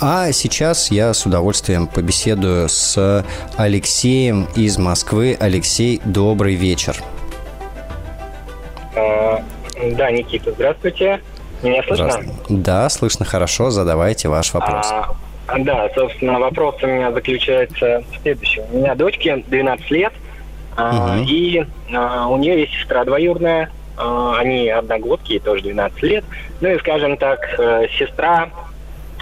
[0.00, 3.24] А сейчас я с удовольствием побеседую с
[3.56, 5.36] Алексеем из Москвы.
[5.38, 7.02] Алексей, добрый вечер.
[8.96, 9.42] А,
[9.92, 11.20] да, Никита, здравствуйте.
[11.62, 12.20] Меня слышно?
[12.48, 13.70] Да, слышно хорошо.
[13.70, 14.86] Задавайте ваш вопрос.
[14.90, 15.14] А,
[15.58, 18.62] да, собственно, вопрос у меня заключается в следующем.
[18.72, 20.12] У меня дочке 12 лет,
[20.76, 21.24] угу.
[21.26, 26.24] и а, у нее есть сестра двоюродная, а, они одногодки, тоже 12 лет.
[26.60, 28.48] Ну и, скажем так, э, сестра,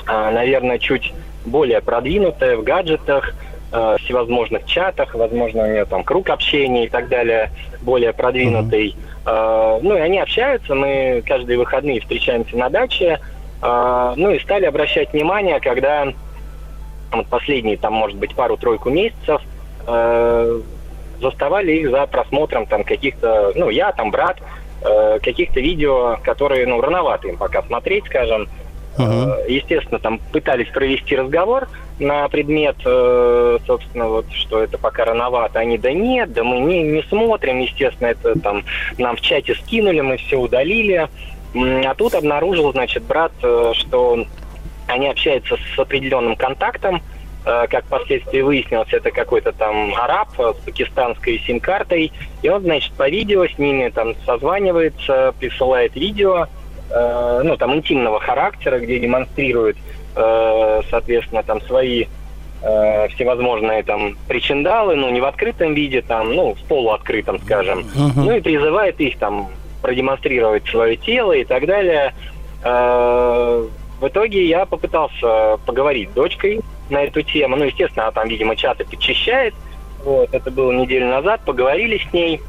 [0.06, 1.12] наверное, чуть
[1.46, 3.34] более продвинутая в гаджетах,
[3.72, 8.88] э, всевозможных чатах, возможно, у нее там круг общения и так далее более продвинутый.
[8.88, 9.80] Mm-hmm.
[9.82, 13.20] Ну и они общаются, мы каждые выходные встречаемся на даче,
[13.62, 16.12] ну и стали обращать внимание, когда
[17.12, 19.42] вот последние, там, может быть, пару-тройку месяцев
[19.86, 20.60] э,
[21.20, 24.38] заставали их за просмотром там каких-то, ну, я, там, брат,
[24.82, 28.48] э, каких-то видео, которые, ну, рановато им пока смотреть, скажем.
[28.98, 29.48] Uh-huh.
[29.48, 31.68] Естественно, там пытались провести разговор
[32.00, 32.76] на предмет,
[33.66, 35.60] собственно, вот, что это пока рановато.
[35.60, 38.64] Они, да нет, да мы не, не смотрим, естественно, это там
[38.98, 41.08] нам в чате скинули, мы все удалили.
[41.54, 44.24] А тут обнаружил, значит, брат, э, что
[44.86, 47.02] они общаются с определенным контактом,
[47.44, 53.08] э, как впоследствии выяснилось, это какой-то там араб с пакистанской сим-картой, и он, значит, по
[53.08, 56.46] видео с ними там созванивается, присылает видео,
[56.90, 59.76] э, ну, там, интимного характера, где демонстрирует,
[60.12, 62.06] соответственно, там, свои
[62.60, 67.86] всевозможные там причиндалы, ну, не в открытом виде, там, ну, в полуоткрытом, скажем.
[67.94, 68.12] Uh-huh.
[68.16, 69.48] Ну, и призывает их там
[69.82, 72.14] продемонстрировать свое тело и так далее.
[72.62, 73.66] Э,
[74.00, 77.56] в итоге я попытался поговорить с дочкой на эту тему.
[77.56, 79.54] Ну, естественно, она там, видимо, чаты подчищает.
[80.04, 82.40] Вот, это было неделю назад, поговорили с ней.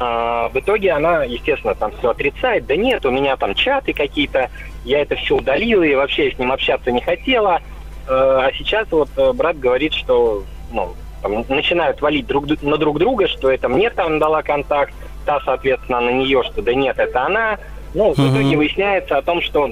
[0.00, 2.66] А, в итоге она, естественно, там все отрицает.
[2.66, 4.50] Да нет, у меня там чаты какие-то,
[4.84, 7.60] я это все удалила и вообще с ним общаться не хотела.
[8.08, 10.42] А, а сейчас вот э, брат говорит, что
[10.72, 14.92] ну, там, начинают валить друг на друг друга, что это мне там дала контакт,
[15.24, 17.58] та, соответственно, на нее, что да нет, это она.
[17.94, 18.30] Ну, в uh-huh.
[18.30, 19.70] итоге выясняется о том, что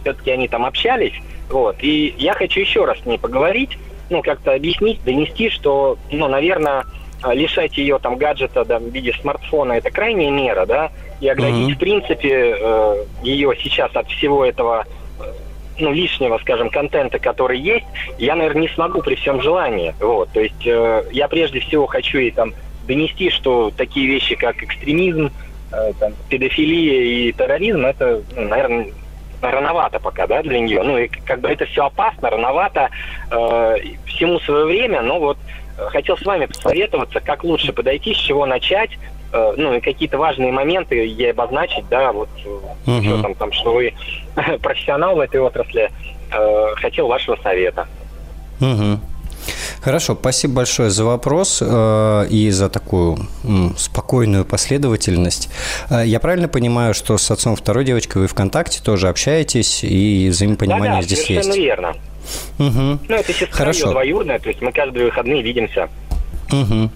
[0.00, 1.14] все-таки они там общались.
[1.50, 1.76] Вот.
[1.80, 3.78] И я хочу еще раз с ней поговорить,
[4.10, 6.84] ну, как-то объяснить, донести, что, ну, наверное,
[7.32, 11.74] лишать ее там гаджета да, в виде смартфона это крайняя мера, да, и оградить, uh-huh.
[11.74, 14.86] в принципе, э, ее сейчас от всего этого
[15.78, 17.86] ну, лишнего, скажем, контента, который есть,
[18.18, 19.94] я, наверное, не смогу при всем желании.
[20.00, 20.30] Вот.
[20.30, 22.52] То есть э, я прежде всего хочу ей там
[22.86, 25.30] донести, что такие вещи, как экстремизм,
[25.72, 28.88] э, там, педофилия и терроризм, это, ну, наверное,
[29.40, 30.82] рановато пока, да, для нее.
[30.82, 32.90] Ну, и как бы это все опасно, рановато,
[33.30, 33.76] э,
[34.06, 35.38] всему свое время, но вот
[35.78, 38.90] э, хотел с вами посоветоваться, как лучше подойти, с чего начать,
[39.32, 43.00] э, ну, и какие-то важные моменты ей обозначить, да, вот, uh-huh.
[43.00, 43.94] Э, что там, там, что вы
[44.62, 45.90] профессионал в этой отрасли,
[46.30, 47.88] э, хотел вашего совета.
[48.60, 48.98] Uh-huh.
[49.82, 53.18] Хорошо, спасибо большое за вопрос э, и за такую
[53.76, 55.48] спокойную последовательность.
[55.90, 60.94] Э, я правильно понимаю, что с отцом второй девочкой вы ВКонтакте тоже общаетесь и взаимопонимание
[60.94, 61.58] да, да, здесь совершенно есть?
[61.58, 61.96] верно.
[62.58, 62.98] Угу.
[63.08, 63.86] Ну, это сестра Хорошо.
[63.86, 65.88] ее двоюродная, то есть мы каждые выходные видимся.
[66.52, 66.90] Угу.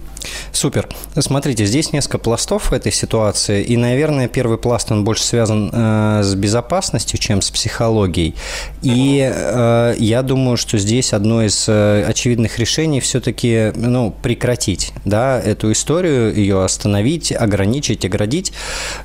[0.51, 0.87] Супер.
[1.17, 6.21] Смотрите, здесь несколько пластов в этой ситуации, и, наверное, первый пласт, он больше связан э,
[6.23, 8.35] с безопасностью, чем с психологией.
[8.81, 15.39] И э, я думаю, что здесь одно из э, очевидных решений все-таки ну, прекратить да,
[15.39, 18.53] эту историю, ее остановить, ограничить, оградить.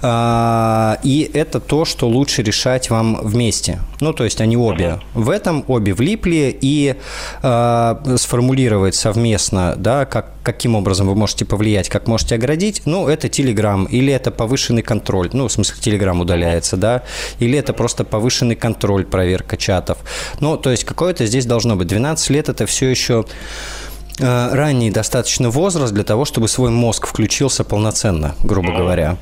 [0.03, 3.79] Э, и это то, что лучше решать вам вместе.
[4.03, 6.97] Ну, то есть они обе в этом, обе влипли, и
[7.41, 13.29] э, сформулировать совместно, да, как, каким образом вы можете повлиять, как можете оградить, ну, это
[13.29, 17.05] Telegram, или это повышенный контроль, ну, в смысле, Telegram удаляется, да,
[17.39, 19.99] или это просто повышенный контроль, проверка чатов.
[20.41, 21.87] Ну, то есть какое-то здесь должно быть.
[21.87, 23.25] 12 лет– это все еще
[24.19, 29.17] ранний достаточно возраст для того, чтобы свой мозг включился полноценно, грубо говоря.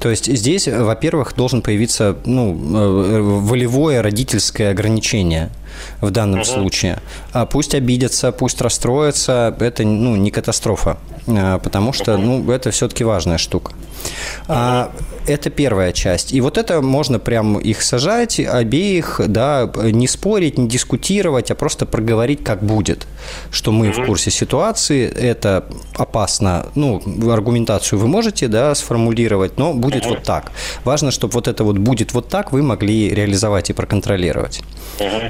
[0.00, 5.50] То есть здесь, во-первых, должен появиться ну, э, волевое родительское ограничение–
[6.00, 6.46] в данном угу.
[6.46, 7.00] случае.
[7.32, 13.04] А пусть обидятся, пусть расстроятся, это ну, не катастрофа, а, потому что ну, это все-таки
[13.04, 13.72] важная штука.
[14.48, 14.92] А,
[15.26, 16.32] это первая часть.
[16.32, 21.86] И вот это можно прям их сажать, обеих, да, не спорить, не дискутировать, а просто
[21.86, 23.06] проговорить, как будет.
[23.50, 25.64] Что мы в курсе ситуации, это
[25.96, 26.66] опасно.
[26.74, 30.52] Ну, аргументацию вы можете, да, сформулировать, но будет вот так.
[30.84, 34.62] Важно, чтобы вот это вот будет вот так вы могли реализовать и проконтролировать.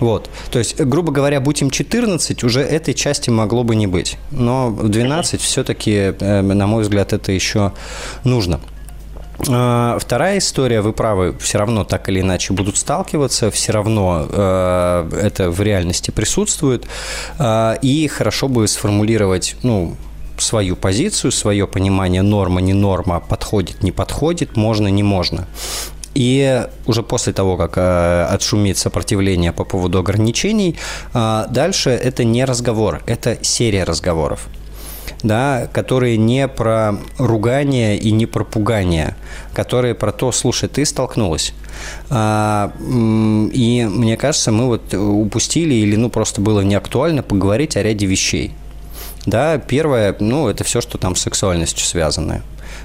[0.00, 0.28] Вот.
[0.50, 4.16] То есть, грубо говоря, будь им 14, уже этой части могло бы не быть.
[4.30, 7.72] Но в 12 все-таки, э, на мой взгляд, это еще
[8.24, 8.60] нужно.
[9.48, 15.10] А, вторая история, вы правы, все равно так или иначе будут сталкиваться, все равно э,
[15.22, 16.86] это в реальности присутствует,
[17.38, 19.96] э, и хорошо бы сформулировать, ну,
[20.38, 25.46] свою позицию, свое понимание норма, не норма, подходит, не подходит, можно, не можно.
[26.16, 30.76] И уже после того, как э, отшумит сопротивление по поводу ограничений,
[31.12, 34.48] э, дальше это не разговор, это серия разговоров
[35.22, 39.16] да, которые не про ругание и не про пугание,
[39.54, 41.52] которые про то, слушай, ты столкнулась.
[42.10, 47.82] А, и мне кажется, мы вот упустили или ну просто было не актуально поговорить о
[47.82, 48.52] ряде вещей.
[49.26, 52.42] Да, первое, ну, это все, что там с сексуальностью связано.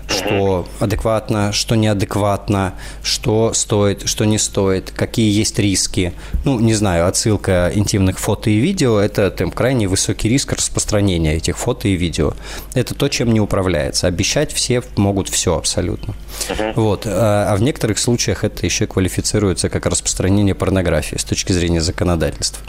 [0.08, 2.74] Что адекватно, что неадекватно,
[3.04, 6.14] что стоит, что не стоит, какие есть риски.
[6.46, 11.58] Ну, не знаю, отсылка интимных фото и видео– это там, крайне высокий риск распространения этих
[11.58, 12.34] фото и видео.
[12.74, 14.08] Это то, чем не управляется.
[14.08, 16.14] Обещать все могут все абсолютно.
[16.50, 16.74] Uh-huh.
[16.76, 17.04] Вот.
[17.06, 22.62] А, а в некоторых случаях это еще квалифицируется как распространение порнографии с точки зрения законодательства.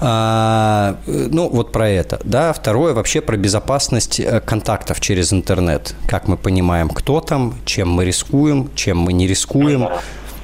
[0.00, 2.20] А, ну, вот про это.
[2.24, 2.52] Да.
[2.52, 5.94] Второе, вообще про безопасность э, контактов через интернет.
[6.08, 9.88] Как мы понимаем, кто там, чем мы рискуем, чем мы не рискуем.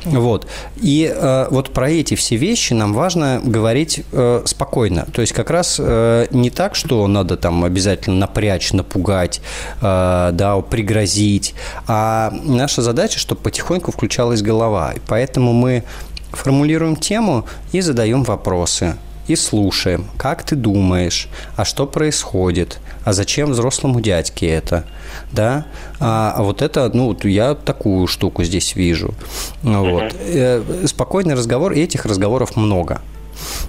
[0.05, 0.47] Вот.
[0.77, 5.07] И э, вот про эти все вещи нам важно говорить э, спокойно.
[5.13, 9.43] То есть как раз э, не так, что надо там обязательно напрячь, напугать,
[9.83, 11.55] э, да, пригрозить,
[11.87, 14.93] а наша задача, чтобы потихоньку включалась голова.
[14.93, 15.85] И поэтому мы
[16.33, 18.97] формулируем тему и задаем вопросы
[19.31, 24.85] и слушаем, как ты думаешь, а что происходит, а зачем взрослому дядьке это,
[25.33, 25.67] да,
[26.01, 29.15] а, вот это, ну, я такую штуку здесь вижу,
[29.63, 30.03] вот.
[30.03, 30.87] Uh-huh.
[30.87, 33.01] Спокойный разговор, и этих разговоров много.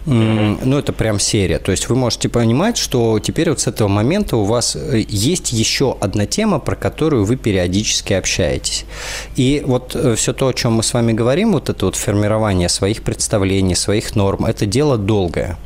[0.05, 1.59] Ну, это прям серия.
[1.59, 5.51] То есть вы можете понимать, что теперь вот с этого момента у вас э, есть
[5.53, 8.86] еще одна тема, про которую вы периодически общаетесь.
[9.36, 12.69] И вот э, все то, о чем мы с вами говорим, вот это вот формирование
[12.69, 15.57] своих представлений, своих норм, это дело долгое.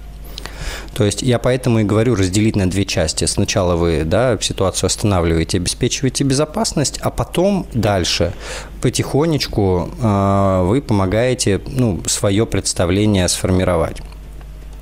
[0.94, 3.26] То есть я поэтому и говорю разделить на две части.
[3.26, 8.34] Сначала вы да, ситуацию останавливаете, обеспечиваете безопасность, а потом дальше
[8.82, 14.02] потихонечку э, вы помогаете ну, свое представление сформировать.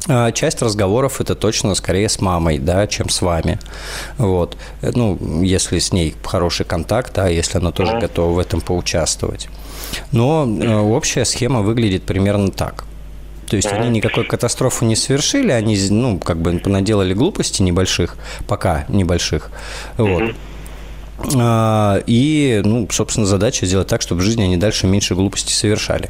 [0.08, 3.60] А часть разговоров это точно скорее с мамой, да, чем с вами.
[4.18, 4.58] Вот.
[4.82, 9.48] Ну, если с ней хороший контакт, а если она тоже готова в этом поучаствовать.
[10.12, 12.86] Но э, общая схема выглядит примерно так.
[13.48, 18.18] То есть они никакой катастрофы не совершили, они, ну, как бы понаделали глупости небольших,
[18.48, 19.52] пока небольших.
[19.98, 20.36] Вот.
[21.36, 26.10] А, и, ну, собственно, задача сделать так, чтобы в жизни они дальше меньше глупостей совершали.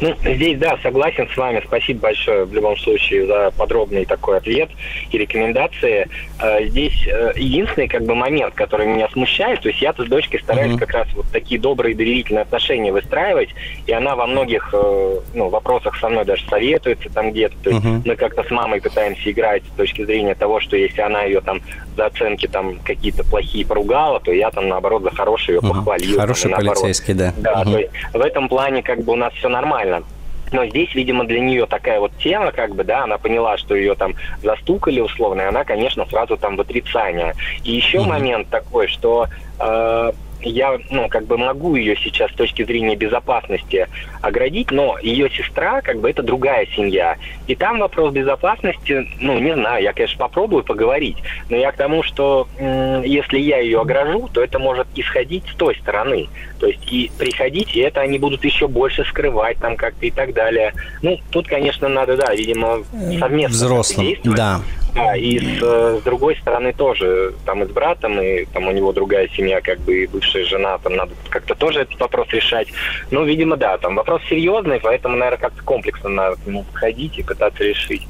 [0.00, 1.62] Ну, здесь, да, согласен с вами.
[1.64, 4.70] Спасибо большое в любом случае за подробный такой ответ
[5.10, 6.08] и рекомендации.
[6.40, 10.40] Э, здесь э, единственный как бы момент, который меня смущает, то есть я-то с дочкой
[10.40, 10.78] стараюсь mm-hmm.
[10.78, 13.50] как раз вот такие добрые доверительные отношения выстраивать,
[13.86, 17.54] и она во многих э, ну, вопросах со мной даже советуется там где-то.
[17.62, 18.02] То есть mm-hmm.
[18.04, 21.60] мы как-то с мамой пытаемся играть с точки зрения того, что если она ее там
[21.96, 25.68] за оценки там какие-то плохие поругала, то я там наоборот за хорошие ее mm-hmm.
[25.68, 26.18] похвалил.
[26.18, 27.32] Хороший там, полицейский, да.
[27.36, 27.72] Да, mm-hmm.
[27.72, 30.02] то есть в этом плане как бы у нас все нормально нормально.
[30.50, 33.94] Но здесь, видимо, для нее такая вот тема, как бы, да, она поняла, что ее
[33.94, 37.34] там застукали условно, и она, конечно, сразу там в отрицание.
[37.64, 38.08] И еще mm-hmm.
[38.08, 43.88] момент такой, что э, я, ну, как бы могу ее сейчас с точки зрения безопасности
[44.20, 47.16] оградить, но ее сестра, как бы, это другая семья.
[47.46, 51.16] И там вопрос безопасности, ну, не знаю, я, конечно, попробую поговорить,
[51.48, 55.54] но я к тому, что м- если я ее огражу, то это может исходить с
[55.54, 56.28] той стороны.
[56.62, 60.32] То есть и приходить, и это они будут еще больше скрывать там как-то и так
[60.32, 60.72] далее.
[61.02, 62.84] Ну, тут, конечно, надо, да, видимо,
[63.18, 64.36] совместно Взрослым, действовать.
[64.36, 64.60] да.
[64.94, 68.70] Да, и с, э, с другой стороны тоже, там и с братом, и там у
[68.70, 72.68] него другая семья, как бы и бывшая жена, там надо как-то тоже этот вопрос решать.
[73.10, 77.24] Ну, видимо, да, там вопрос серьезный, поэтому, наверное, как-то комплексно надо к нему подходить и
[77.24, 78.06] пытаться решить.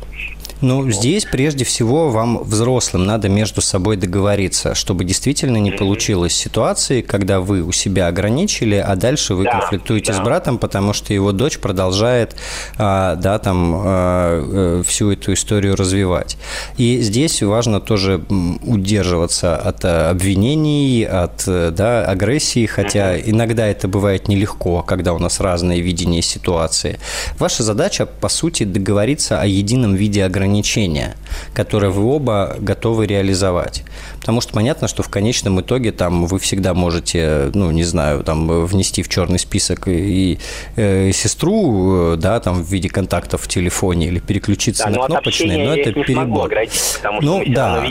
[0.63, 7.03] Ну, здесь прежде всего вам, взрослым, надо между собой договориться, чтобы действительно не получилось ситуации,
[7.03, 10.19] когда вы у себя ограничили, а дальше вы да, конфликтуете да.
[10.19, 12.37] с братом, потому что его дочь продолжает,
[12.79, 16.37] а, да, там, а, э, всю эту историю развивать.
[16.77, 18.23] И здесь важно тоже
[18.63, 25.19] удерживаться от э, обвинений, от, э, да, агрессии, хотя иногда это бывает нелегко, когда у
[25.19, 27.01] нас разные видения ситуации.
[27.41, 31.17] Ваша задача, по сути, договориться о едином виде ограничений ограничения,
[31.55, 33.85] которые вы оба готовы реализовать.
[34.21, 38.67] Потому что понятно, что в конечном итоге там вы всегда можете, ну, не знаю, там
[38.67, 40.39] внести в черный список и, и,
[40.77, 45.75] э, сестру, да, там в виде контактов в телефоне или переключиться да, на кнопочные, но
[45.77, 46.51] это перебор.
[47.21, 47.87] ну, да,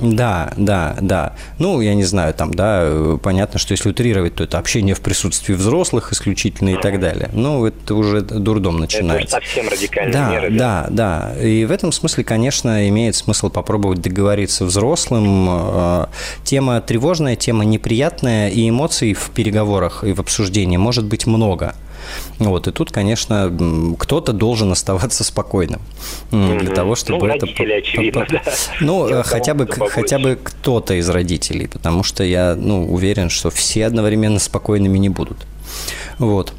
[0.00, 1.32] да, да, да.
[1.58, 5.54] Ну, я не знаю, там, да, понятно, что если утрировать, то это общение в присутствии
[5.54, 7.30] взрослых исключительно и так далее.
[7.32, 9.38] Ну, это уже дурдом начинается.
[9.38, 10.50] Это совсем радикальные да, меры.
[10.50, 11.42] Да, да, да.
[11.42, 15.46] И в этом смысле, конечно, имеет смысл попробовать договориться взрослым.
[15.48, 16.06] Э,
[16.42, 21.74] тема тревожная, тема неприятная, и эмоций в переговорах и в обсуждении может быть много.
[22.38, 23.52] Вот, и тут, конечно,
[23.98, 25.80] кто-то должен оставаться спокойным
[26.30, 26.58] mm-hmm.
[26.60, 27.46] для того, чтобы ну, это...
[27.46, 28.42] очевидно, да.
[28.80, 33.50] Ну, Я хотя бы, хотя бы кто-то из родителей, потому что я ну, уверен, что
[33.50, 35.46] все одновременно спокойными не будут.
[36.18, 36.54] Вот.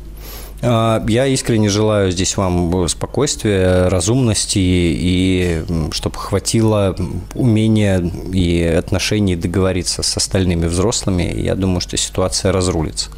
[0.61, 6.95] А, я искренне желаю здесь вам спокойствия, разумности и чтобы хватило
[7.33, 11.23] умения и отношений договориться с остальными взрослыми.
[11.23, 13.09] Я думаю, что ситуация разрулится.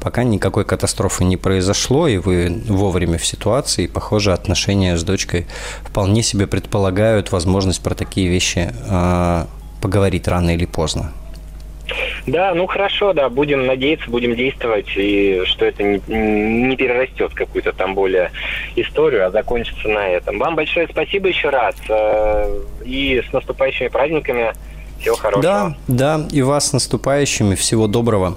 [0.00, 5.46] Пока никакой катастрофы не произошло, и вы вовремя в ситуации, похоже, отношения с дочкой
[5.82, 9.46] вполне себе предполагают возможность про такие вещи э,
[9.80, 11.12] поговорить рано или поздно.
[12.26, 17.72] Да, ну хорошо, да, будем надеяться, будем действовать, и что это не, не перерастет какую-то
[17.72, 18.32] там более
[18.74, 20.38] историю, а закончится на этом.
[20.38, 24.52] Вам большое спасибо еще раз, э, и с наступающими праздниками.
[25.00, 25.42] Всего хорошего.
[25.42, 27.54] Да, да, и вас с наступающими.
[27.54, 28.36] Всего доброго.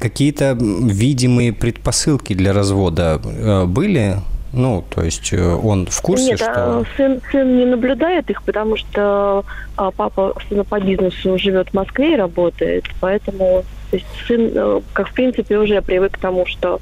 [0.00, 4.18] какие-то видимые предпосылки для развода э, были?
[4.52, 6.52] Ну, то есть э, он в курсе, Нет, что...
[6.52, 9.44] А сын, сын не наблюдает их, потому что
[9.76, 10.34] а, папа
[10.68, 15.58] по бизнесу живет в Москве и работает, поэтому то есть сын, э, как в принципе,
[15.58, 16.80] уже привык к тому, что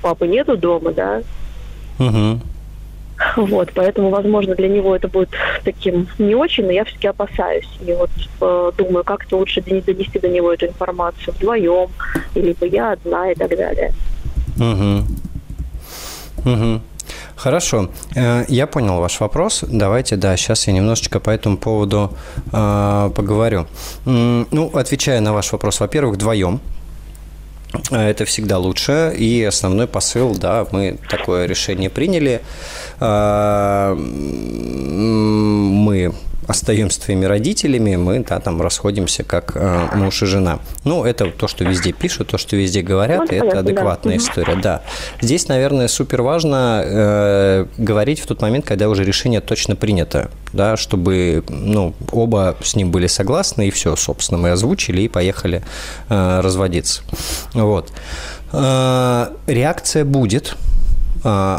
[0.00, 1.22] папы нету дома, да.
[1.98, 2.40] Угу.
[3.36, 5.28] Вот, поэтому, возможно, для него это будет
[5.62, 7.68] таким не очень, но я все-таки опасаюсь.
[7.86, 8.08] И вот
[8.40, 11.90] э, думаю, как-то лучше донести до него эту информацию вдвоем,
[12.34, 13.92] либо я одна и так далее.
[14.56, 16.50] Угу.
[16.50, 16.80] Угу.
[17.36, 19.62] Хорошо, э, я понял ваш вопрос.
[19.68, 22.16] Давайте, да, сейчас я немножечко по этому поводу
[22.50, 23.66] э, поговорю.
[24.06, 26.60] Ну, отвечая на ваш вопрос, во-первых, вдвоем.
[27.90, 29.14] Э, это всегда лучше.
[29.18, 32.40] И основной посыл, да, мы такое решение приняли.
[35.78, 36.14] Мы
[36.46, 40.60] остаемся твоими родителями, мы да, там расходимся как э, муж и жена.
[40.84, 44.22] Ну, это то, что везде пишут, то, что везде говорят, вот, и это адекватная да.
[44.22, 44.82] история, да.
[45.20, 50.76] Здесь, наверное, супер важно э, говорить в тот момент, когда уже решение точно принято, да,
[50.76, 55.62] чтобы ну, оба с ним были согласны, и все, собственно, мы озвучили и поехали
[56.08, 57.02] э, разводиться.
[57.54, 57.92] Вот.
[58.52, 60.56] Э, реакция будет,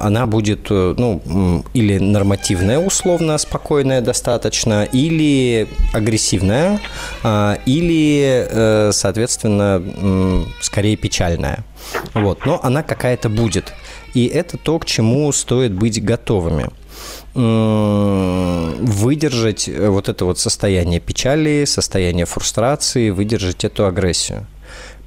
[0.01, 6.79] она будет, э, ну, или нормативная, условно, спокойная достаточно, или агрессивная,
[7.23, 9.83] а, или, э, соответственно,
[10.61, 11.65] скорее печальная.
[12.13, 13.73] Вот, но она какая-то будет.
[14.13, 16.69] И это то, к чему стоит быть готовыми
[18.97, 24.47] выдержать э, вот это вот состояние печали, состояние фрустрации, выдержать эту агрессию.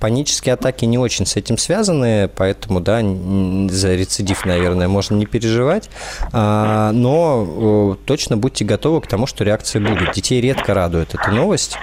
[0.01, 5.91] Панические атаки не очень с этим связаны, поэтому, да, за рецидив, наверное, можно не переживать,
[6.33, 10.13] а, но точно будьте готовы к тому, что реакция будет.
[10.15, 11.77] Детей редко радует эта новость.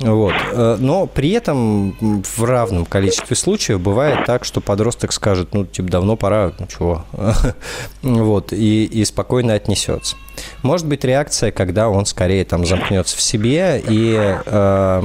[0.00, 0.34] Вот.
[0.52, 5.88] Э, но при этом в равном количестве случаев бывает так, что подросток скажет, ну, типа,
[5.88, 7.04] давно пора, ну, чего,
[8.02, 10.16] вот, и, и спокойно отнесется.
[10.62, 15.02] Может быть реакция, когда он скорее там замкнется в себе и э,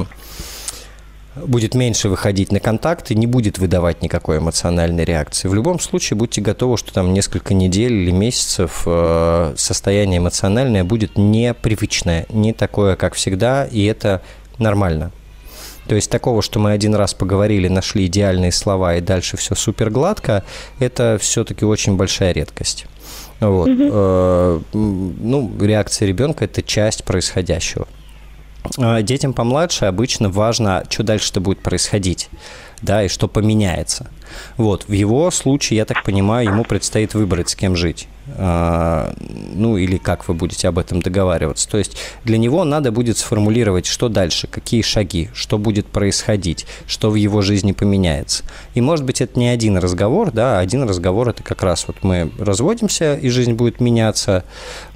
[1.36, 5.48] будет меньше выходить на контакт и не будет выдавать никакой эмоциональной реакции.
[5.48, 11.16] В любом случае будьте готовы, что там несколько недель или месяцев э, состояние эмоциональное будет
[11.16, 14.22] непривычное, не такое, как всегда, и это
[14.58, 15.12] нормально.
[15.86, 19.90] То есть такого, что мы один раз поговорили, нашли идеальные слова и дальше все супер
[19.90, 20.44] гладко,
[20.78, 22.86] это все-таки очень большая редкость.
[23.40, 23.68] Вот.
[23.68, 24.64] Угу.
[24.72, 27.88] Ну, реакция ребенка– это часть происходящего.
[28.78, 32.28] А, детям помладше обычно важно, что дальше-то будет происходить.
[32.82, 34.10] Да, и что поменяется.
[34.56, 38.08] Вот, в его случае, я так понимаю, ему предстоит выбрать, с кем жить.
[38.36, 39.12] А,
[39.54, 41.68] ну, или как вы будете об этом договариваться.
[41.68, 47.10] То есть для него надо будет сформулировать, что дальше, какие шаги, что будет происходить, что
[47.10, 48.44] в его жизни поменяется.
[48.74, 51.96] И, может быть, это не один разговор, да, а один разговор– это как раз вот
[52.02, 54.44] мы разводимся, и жизнь будет меняться,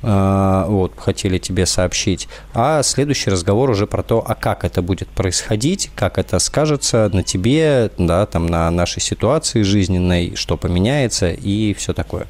[0.03, 5.09] а, вот, хотели тебе сообщить, а следующий разговор уже про то, а как это будет
[5.09, 11.75] происходить, как это скажется на тебе, да, там, на нашей ситуации жизненной, что поменяется и
[11.75, 12.27] все такое.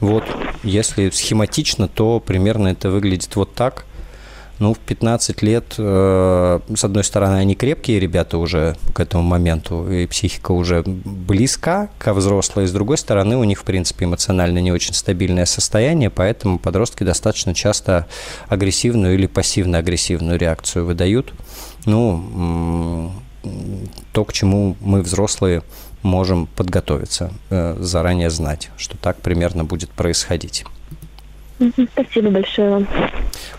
[0.00, 0.24] Вот,
[0.62, 3.84] если схематично, то примерно это выглядит вот так.
[4.60, 9.90] Ну, в 15 лет, э, с одной стороны, они крепкие ребята уже к этому моменту,
[9.90, 14.70] и психика уже близка ко взрослой, с другой стороны, у них, в принципе, эмоционально не
[14.70, 18.06] очень стабильное состояние, поэтому подростки достаточно часто
[18.48, 21.32] агрессивную или пассивно-агрессивную реакцию выдают.
[21.86, 23.14] Ну,
[24.12, 25.62] то, к чему мы, взрослые,
[26.02, 30.64] можем подготовиться, э, заранее знать, что так примерно будет происходить.
[31.92, 32.88] Спасибо большое вам.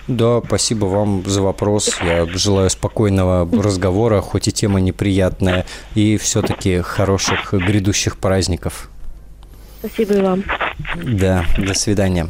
[0.08, 1.92] Да, спасибо вам за вопрос.
[2.04, 8.90] Я желаю спокойного разговора, хоть и тема неприятная, и все-таки хороших грядущих праздников.
[9.80, 10.44] Спасибо и вам.
[10.96, 12.28] Да, до свидания.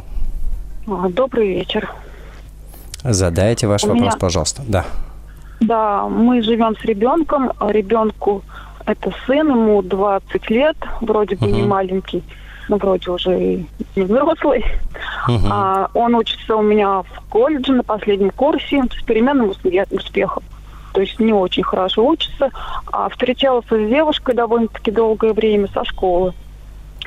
[0.88, 1.92] А, добрый вечер.
[3.04, 4.14] Задайте ваш У вопрос, меня...
[4.18, 4.64] пожалуйста.
[4.68, 4.86] Да.
[5.60, 7.52] Да, мы живем с ребенком.
[7.60, 8.42] Ребенку
[8.86, 11.56] это сын, ему 20 лет, вроде бы угу.
[11.56, 12.24] не маленький
[12.70, 13.66] ну, вроде уже и
[13.96, 14.64] не взрослый.
[15.28, 15.48] Угу.
[15.50, 19.52] А, он учится у меня в колледже на последнем курсе с переменным
[19.92, 20.44] успехом.
[20.94, 22.52] То есть не очень хорошо учится.
[22.92, 26.34] А встречался с девушкой довольно-таки долгое время со школы.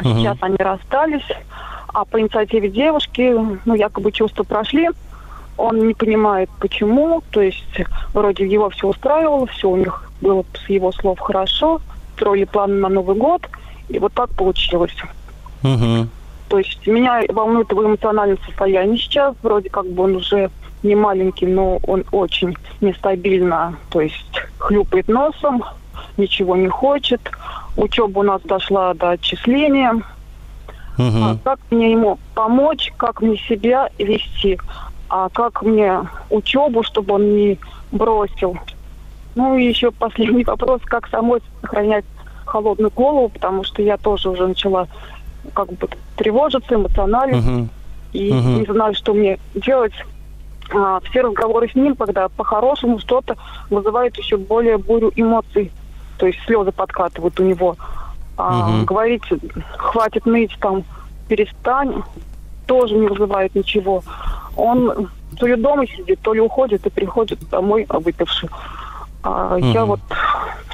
[0.00, 0.08] Угу.
[0.08, 1.26] Сейчас они расстались.
[1.88, 4.90] А по инициативе девушки, ну, якобы чувства прошли.
[5.56, 7.22] Он не понимает, почему.
[7.30, 7.80] То есть
[8.12, 11.80] вроде его все устраивало, все у них было с его слов хорошо.
[12.14, 13.42] Строили планы на Новый год.
[13.88, 14.96] И вот так получилось.
[15.62, 16.08] Угу.
[16.48, 19.34] То есть меня волнует его эмоциональное состояние сейчас.
[19.42, 20.50] Вроде как бы он уже
[20.82, 25.64] не маленький, но он очень нестабильно, то есть хлюпает носом,
[26.16, 27.20] ничего не хочет.
[27.76, 29.94] Учеба у нас дошла до отчисления.
[30.98, 31.18] Угу.
[31.22, 34.58] А как мне ему помочь, как мне себя вести,
[35.08, 37.58] а как мне учебу, чтобы он не
[37.92, 38.56] бросил.
[39.34, 42.04] Ну и еще последний вопрос, как самой сохранять
[42.46, 44.88] холодную голову, потому что я тоже уже начала
[45.54, 47.36] как бы тревожиться эмоционально.
[47.36, 47.68] Uh-huh.
[48.12, 48.60] И uh-huh.
[48.60, 49.92] не знаю, что мне делать.
[50.74, 53.36] А, все разговоры с ним, когда по-хорошему что-то
[53.70, 55.70] вызывает еще более бурю эмоций.
[56.18, 57.76] То есть слезы подкатывают у него.
[58.36, 58.84] А, uh-huh.
[58.84, 59.22] Говорить,
[59.76, 60.84] хватит ныть, там,
[61.28, 62.02] перестань,
[62.66, 64.02] тоже не вызывает ничего.
[64.56, 68.48] Он то ли дома сидит, то ли уходит и приходит домой выпивший.
[69.22, 69.72] А uh-huh.
[69.72, 70.00] Я вот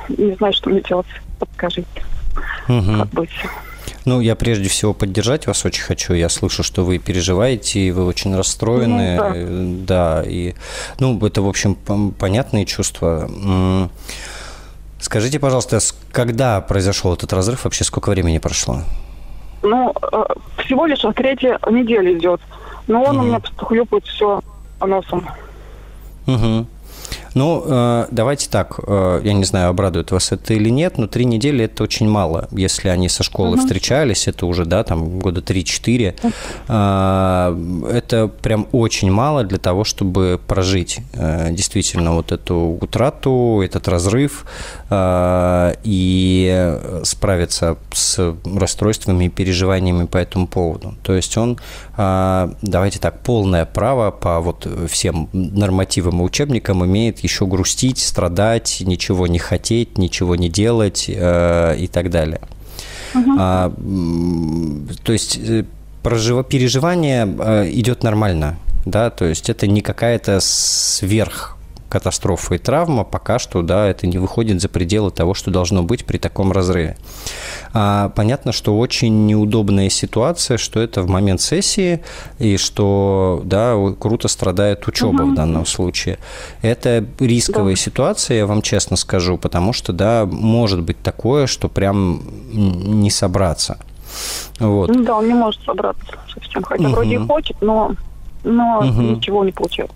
[0.08, 1.06] не знаю, что мне делать.
[1.38, 2.02] Подскажите,
[2.68, 2.98] uh-huh.
[2.98, 3.30] как быть.
[4.04, 6.14] Ну, я прежде всего поддержать вас очень хочу.
[6.14, 9.16] Я слышу, что вы переживаете, и вы очень расстроены.
[9.16, 10.22] Ну, да.
[10.22, 10.54] Да, и,
[10.98, 11.76] ну, это, в общем,
[12.18, 13.28] понятные чувства.
[14.98, 15.80] Скажите, пожалуйста,
[16.12, 18.82] когда произошел этот разрыв, вообще сколько времени прошло?
[19.62, 20.24] Ну, э,
[20.64, 22.40] всего лишь третья неделя идет.
[22.86, 23.24] Но он угу.
[23.24, 24.40] у меня просто хлюпает все
[24.80, 25.28] носом.
[26.26, 26.66] Угу.
[27.34, 31.24] Ну, э, давайте так, э, я не знаю, обрадует вас это или нет, но три
[31.24, 32.48] недели– это очень мало.
[32.50, 33.60] Если они со школы uh-huh.
[33.60, 36.14] встречались, это уже, да, там, года 3-4.
[36.68, 37.88] Uh-huh.
[37.90, 41.00] Это прям очень мало для того, чтобы прожить
[41.50, 44.44] действительно вот эту утрату, этот разрыв
[44.92, 50.94] и справиться с расстройствами и переживаниями по этому поводу.
[51.02, 51.58] То есть он,
[51.96, 59.26] давайте так, полное право по вот всем нормативам и учебникам имеет еще грустить, страдать, ничего
[59.26, 62.40] не хотеть, ничего не делать э, и так далее.
[63.14, 63.30] Угу.
[63.38, 63.72] А,
[65.02, 65.64] то есть э,
[66.02, 66.46] прожив...
[66.46, 71.56] переживание э, идет нормально, да, то есть это не какая-то сверх
[71.92, 76.06] катастрофа и травма, пока что, да, это не выходит за пределы того, что должно быть
[76.06, 76.96] при таком разрыве.
[77.74, 82.02] А, понятно, что очень неудобная ситуация, что это в момент сессии,
[82.38, 85.32] и что, да, круто страдает учеба угу.
[85.32, 86.18] в данном случае.
[86.62, 87.80] Это рисковая да.
[87.80, 92.22] ситуация, я вам честно скажу, потому что, да, может быть такое, что прям
[92.52, 93.78] не собраться.
[94.60, 94.88] Вот.
[94.88, 96.92] Ну да, он не может собраться совсем, хотя угу.
[96.94, 97.92] вроде и хочет, но,
[98.44, 99.02] но угу.
[99.02, 99.94] ничего не получается.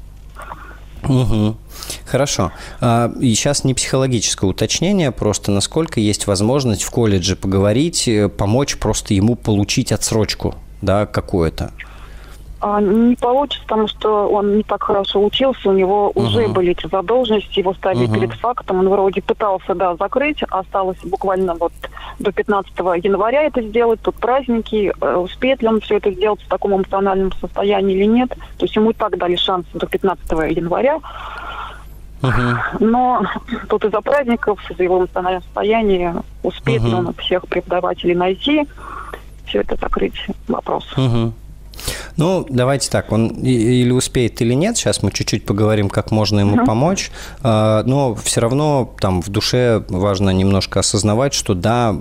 [1.03, 1.57] Угу.
[2.05, 2.53] Хорошо.
[2.81, 8.77] А, и сейчас не психологическое уточнение, просто насколько есть возможность в колледже поговорить, э, помочь
[8.77, 11.73] просто ему получить отсрочку, да, какую-то.
[12.59, 16.27] А, не получится, потому что он не так хорошо учился, у него uh-huh.
[16.27, 18.15] уже были эти задолженности, его ставили uh-huh.
[18.15, 21.73] перед фактом, он вроде пытался, да, закрыть, осталось буквально вот
[22.19, 22.73] до 15
[23.05, 27.31] января это сделать, тут праздники, э, успеет ли он все это сделать в таком эмоциональном
[27.33, 31.01] состоянии или нет, то есть ему и так дали шанс до 15 января,
[32.23, 32.57] uh-huh.
[32.81, 33.23] но
[33.69, 36.89] тут из-за праздников, из-за его эмоционального состояния, успеет uh-huh.
[36.89, 38.67] ли он всех преподавателей найти,
[39.45, 40.87] все это закрыть вопрос.
[40.97, 41.33] Uh-huh.
[42.17, 44.77] Ну, давайте так, он или успеет, или нет.
[44.77, 46.67] Сейчас мы чуть-чуть поговорим, как можно ему uh-huh.
[46.67, 47.11] помочь.
[47.43, 51.95] А, но все равно там в душе важно немножко осознавать, что да,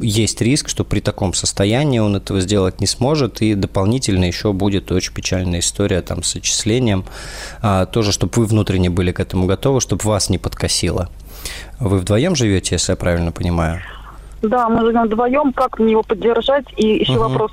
[0.00, 4.90] есть риск, что при таком состоянии он этого сделать не сможет, и дополнительно еще будет
[4.90, 7.04] очень печальная история там с отчислением.
[7.60, 11.08] А, тоже, чтобы вы внутренне были к этому готовы, чтобы вас не подкосило.
[11.80, 13.82] Вы вдвоем живете, если я правильно понимаю?
[14.42, 15.52] Да, мы живем вдвоем.
[15.52, 16.66] Как мне его поддержать?
[16.76, 17.28] И еще угу.
[17.28, 17.52] вопрос,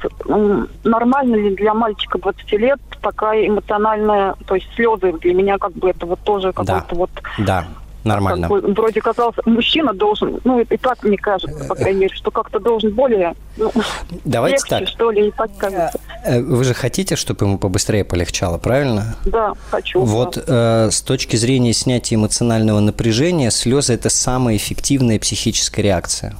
[0.83, 5.89] нормально ли для мальчика 20 лет такая эмоциональная, то есть слезы для меня как бы
[5.89, 6.95] это вот тоже какой-то да.
[6.95, 7.09] вот...
[7.37, 7.65] Да,
[8.03, 8.47] нормально.
[8.49, 12.31] Как бы, вроде казался, мужчина должен, ну и так мне кажется, по крайней мере, что
[12.31, 13.71] как-то должен более ну,
[14.25, 14.87] Давайте легче, так.
[14.87, 15.99] что ли, и так кажется.
[16.25, 19.15] Э, вы же хотите, чтобы ему побыстрее полегчало, правильно?
[19.25, 20.01] Да, хочу.
[20.01, 20.87] Вот да.
[20.87, 26.35] э, с точки зрения снятия эмоционального напряжения, слезы– это самая эффективная психическая реакция.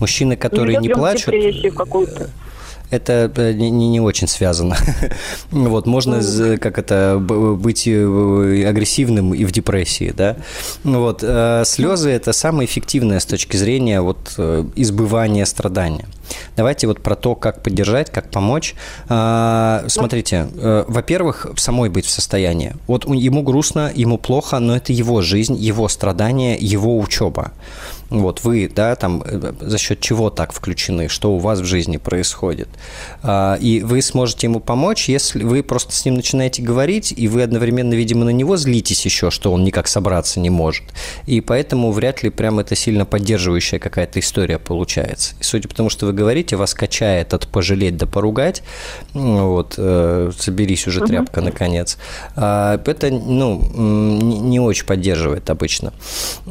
[0.00, 1.34] Мужчины, которые не, не плачут,
[2.90, 4.76] это э, не, не очень связано.
[5.50, 6.20] вот, можно,
[6.58, 10.36] как это, быть э, агрессивным и в депрессии, да.
[10.84, 14.38] Вот, э, слезы– это самое эффективное с точки зрения вот
[14.76, 16.06] избывания страдания.
[16.56, 18.74] Давайте вот про то, как поддержать, как помочь.
[19.08, 22.74] А, смотрите, во-первых, самой быть в состоянии.
[22.86, 27.52] Вот ему грустно, ему плохо, но это его жизнь, его страдания, его учеба.
[28.10, 31.96] Вот вы, да, там э, за счет чего так включены, что у вас в жизни
[31.96, 32.68] происходит.
[33.22, 37.42] А, и вы сможете ему помочь, если вы просто с ним начинаете говорить, и вы
[37.42, 40.84] одновременно, видимо, на него злитесь еще, что он никак собраться не может.
[41.26, 45.34] И поэтому вряд ли прям это сильно поддерживающая какая-то история получается.
[45.40, 48.62] И судя по тому, что вы говорите, вас качает от пожалеть до поругать.
[49.12, 51.98] Вот, э, соберись уже, тряпка, наконец.
[52.36, 55.92] А, это, ну, не очень поддерживает обычно.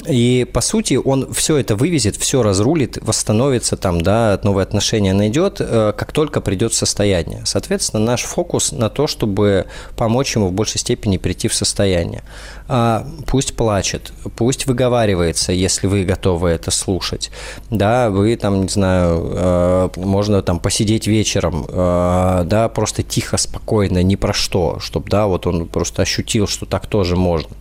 [0.08, 5.58] И, по сути, он все это вывезет, все разрулит, восстановится там, да, новые отношения найдет,
[5.60, 7.42] э, как только придет в состояние.
[7.46, 12.24] Соответственно, наш фокус на то, чтобы помочь ему в большей степени прийти в состояние.
[12.68, 17.30] А, пусть плачет, пусть выговаривается, если вы готовы это слушать.
[17.70, 24.02] Да, вы там, не знаю, э, можно там посидеть вечером, э, да, просто тихо, спокойно,
[24.02, 27.56] ни про что, чтобы, да, вот он просто ощутил, что так тоже можно.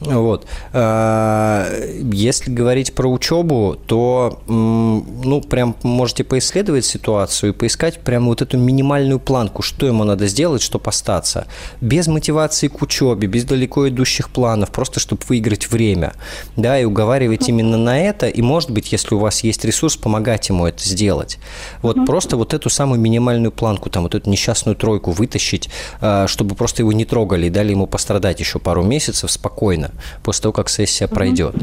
[0.00, 0.46] Вот.
[0.72, 8.58] Если говорить про учебу, то, ну, прям можете поисследовать ситуацию и поискать прям вот эту
[8.58, 11.46] минимальную планку, что ему надо сделать, чтобы остаться.
[11.80, 13.86] Без мотивации к учебе, без далеко
[14.16, 16.12] идущих планов, просто чтобы выиграть время,
[16.56, 20.48] да, и уговаривать именно на это, и, может быть, если у вас есть ресурс, помогать
[20.48, 21.38] ему это сделать.
[21.82, 22.06] Вот mm-hmm.
[22.06, 25.68] просто вот эту самую минимальную планку, там, вот эту несчастную тройку вытащить,
[26.00, 29.90] а, чтобы просто его не трогали и дали ему пострадать еще пару месяцев спокойно,
[30.22, 31.14] после того, как сессия mm-hmm.
[31.14, 31.54] пройдет.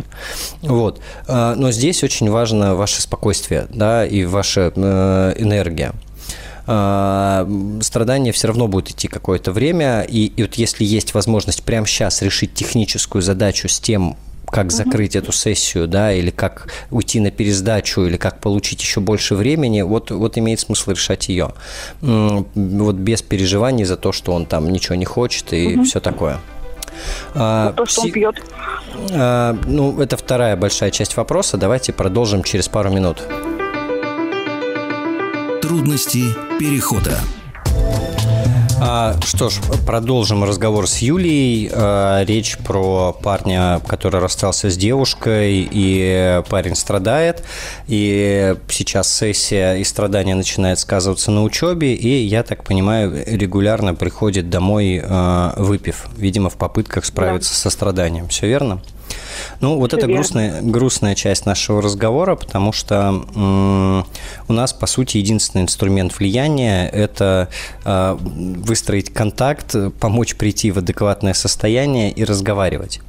[0.62, 1.02] Вот.
[1.28, 5.94] А, но здесь очень важно ваше спокойствие, да, и ваша э, энергия
[6.66, 7.48] а,
[7.82, 12.22] страдания все равно будет идти какое-то время, и, и вот если есть возможность прямо сейчас
[12.22, 14.18] решить техническую задачу с тем,
[14.54, 19.34] как закрыть эту сессию, да, или как уйти на пересдачу, или как получить еще больше
[19.36, 21.54] времени, вот, вот имеет смысл решать ее.
[22.02, 25.86] Вот без переживаний за то, что он там ничего не хочет и угу.
[25.86, 26.40] все такое.
[27.34, 28.08] А, то, что пси...
[28.08, 28.36] он пьет.
[29.12, 31.58] А, ну, это вторая большая часть вопроса.
[31.58, 33.24] Давайте продолжим через пару минут.
[35.64, 36.26] Трудности
[36.60, 37.18] перехода.
[38.82, 41.72] А, что ж, продолжим разговор с Юлией.
[41.72, 47.46] А, речь про парня, который расстался с девушкой, и парень страдает.
[47.88, 54.50] И сейчас сессия и страдания начинает сказываться на учебе, и, я так понимаю, регулярно приходит
[54.50, 57.56] домой, а, выпив, видимо, в попытках справиться да.
[57.56, 58.28] со страданием.
[58.28, 58.82] Все верно?
[59.60, 64.06] Ну, вот это грустная, грустная часть нашего разговора, потому что м-
[64.48, 67.48] у нас, по сути, единственный инструмент влияния– это
[67.86, 73.00] э, выстроить контакт, помочь прийти в адекватное состояние и разговаривать.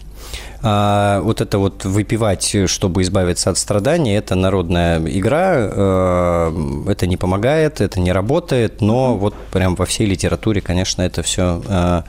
[0.62, 7.16] А вот это вот выпивать, чтобы избавиться от страданий, это народная игра, э, это не
[7.16, 12.04] помогает, это не работает, но вот прям во всей литературе, конечно, это все описано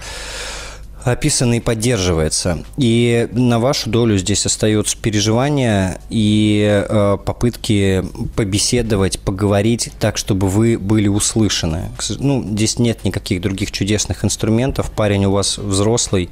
[1.57, 2.63] и поддерживается.
[2.77, 8.03] И на вашу долю здесь остаются переживания и э, попытки
[8.35, 11.91] побеседовать, поговорить так, чтобы вы были услышаны.
[12.19, 14.91] Ну, здесь нет никаких других чудесных инструментов.
[14.91, 16.29] Парень у вас взрослый,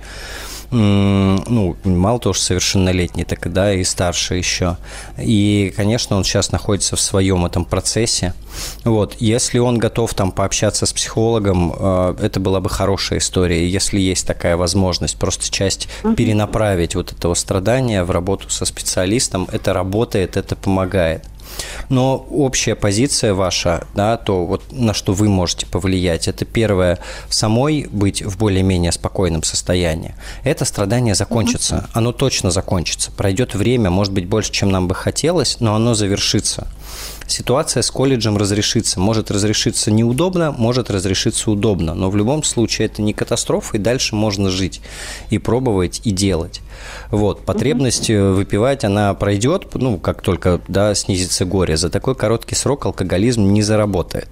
[0.74, 4.78] ну, мало того, что совершеннолетний, так да, и старше еще.
[5.18, 8.34] И, конечно, он сейчас находится в своем этом процессе.
[8.84, 13.68] Вот, если он готов там пообщаться с психологом, э, это была бы хорошая история.
[13.68, 19.74] Если есть такая возможность, просто часть перенаправить вот этого страдания в работу со специалистом, это
[19.74, 21.24] работает, это помогает.
[21.90, 27.00] Но общая позиция ваша, да, то вот на что вы можете повлиять, это первое,
[27.30, 30.16] самой быть в более-менее спокойном состоянии.
[30.44, 33.12] Это страдание закончится, оно точно закончится.
[33.12, 36.68] Пройдет время, может быть, больше, чем нам бы хотелось, но оно завершится
[37.28, 39.00] ситуация с колледжем разрешится.
[39.00, 44.16] Может разрешиться неудобно, может разрешиться удобно, но в любом случае это не катастрофа, и дальше
[44.16, 44.82] можно жить
[45.30, 46.62] и пробовать, и делать.
[47.12, 48.34] Вот, потребность угу.
[48.34, 51.78] выпивать, она пройдет, ну, как только, да, снизится горе.
[51.78, 54.30] За такой короткий срок алкоголизм не заработает.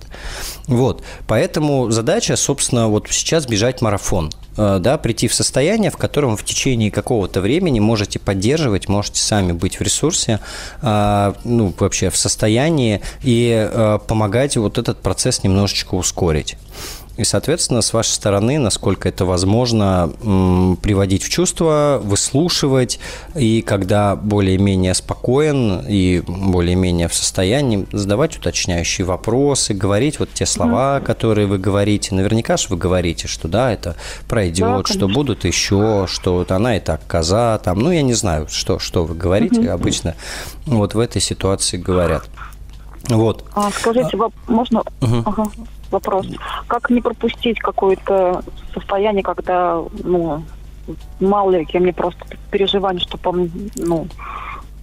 [0.68, 4.32] Вот, поэтому задача, собственно, вот сейчас бежать марафон.
[4.58, 9.52] Э, да, прийти в состояние, в котором в течение какого-то времени можете поддерживать, можете сами
[9.52, 10.40] быть в ресурсе,
[10.82, 16.58] э, ну, вообще в состоянии и э, помогать вот этот процесс немножечко ускорить.
[17.22, 20.12] И, соответственно, с вашей стороны, насколько это возможно,
[20.82, 23.00] приводить в чувство, выслушивать,
[23.36, 30.98] и когда более-менее спокоен и более-менее в состоянии, задавать уточняющие вопросы, говорить вот те слова,
[30.98, 32.16] mm которые вы говорите.
[32.16, 33.96] Наверняка же вы говорите, что да, это
[34.28, 38.14] пройдет, да, что будут еще, что вот она и так коза, там, ну, я не
[38.14, 40.16] знаю, что, что вы говорите mm обычно.
[40.66, 42.24] Вот в этой ситуации говорят.
[43.10, 43.46] Вот.
[43.54, 44.30] А, скажите, а...
[44.52, 44.80] можно...
[45.02, 45.24] Угу.
[45.26, 45.46] Ага
[45.92, 46.28] вопрос.
[46.68, 50.44] Как не пропустить какое-то состояние, когда, ну,
[51.20, 53.18] мало ли, мне просто переживание, что,
[53.76, 54.08] ну,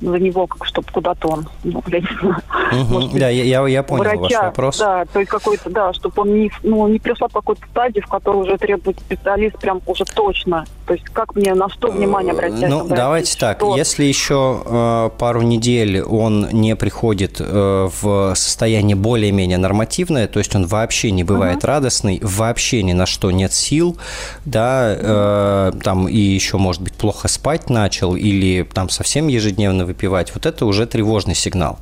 [0.01, 2.43] за него, как чтобы куда-то он, ну, я не знаю.
[2.73, 3.19] Угу.
[3.19, 4.79] Да, я, я понял врача, ваш вопрос.
[4.79, 8.07] Да, то есть какой-то, да, чтобы он не, ну, не пришел в какой-то стадии, в
[8.07, 10.65] которой уже требует специалист прям уже точно.
[10.87, 12.69] То есть как мне на что внимание обратить?
[12.69, 13.77] Ну, давайте так, что...
[13.77, 20.55] если еще э, пару недель он не приходит э, в состояние более-менее нормативное, то есть
[20.55, 21.67] он вообще не бывает угу.
[21.67, 23.99] радостный, вообще ни на что нет сил,
[24.45, 30.33] да, э, там и еще, может быть, плохо спать начал или там совсем ежедневно выпивать,
[30.35, 31.79] вот это уже тревожный сигнал.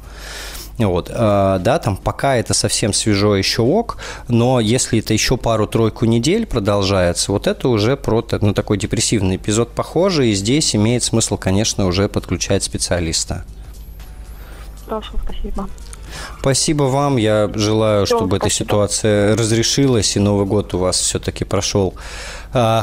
[0.79, 3.97] Вот, э, да, там пока это совсем свежо еще ок,
[4.29, 9.71] но если это еще пару-тройку недель продолжается, вот это уже про ну, такой депрессивный эпизод
[9.71, 13.45] похожий, и здесь имеет смысл, конечно, уже подключать специалиста.
[14.87, 15.69] Хорошо, спасибо.
[16.41, 17.17] Спасибо вам.
[17.17, 18.47] Я желаю, Все, чтобы спасибо.
[18.47, 21.95] эта ситуация разрешилась, и Новый год у вас все-таки прошел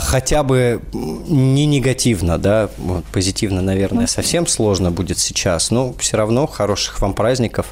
[0.02, 6.48] хотя бы не негативно, да, вот, позитивно, наверное, совсем сложно будет сейчас, но все равно
[6.48, 7.68] хороших вам праздников.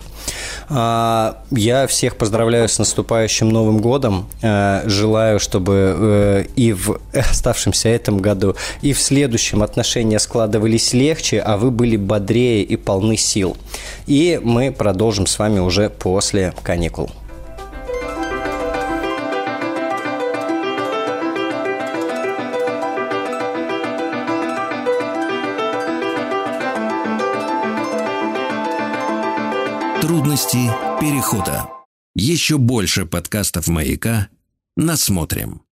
[0.69, 4.27] А, я всех поздравляю с наступающим Новым годом.
[4.41, 11.39] А, желаю, чтобы э, и в оставшемся этом году, и в следующем отношения складывались легче,
[11.39, 13.57] а вы были бодрее и полны сил.
[14.07, 17.11] И мы продолжим с вами уже после каникул.
[30.11, 30.67] Трудности
[30.99, 31.69] перехода.
[32.15, 34.27] Еще больше подкастов «Маяка»
[34.75, 35.61] насмотрим.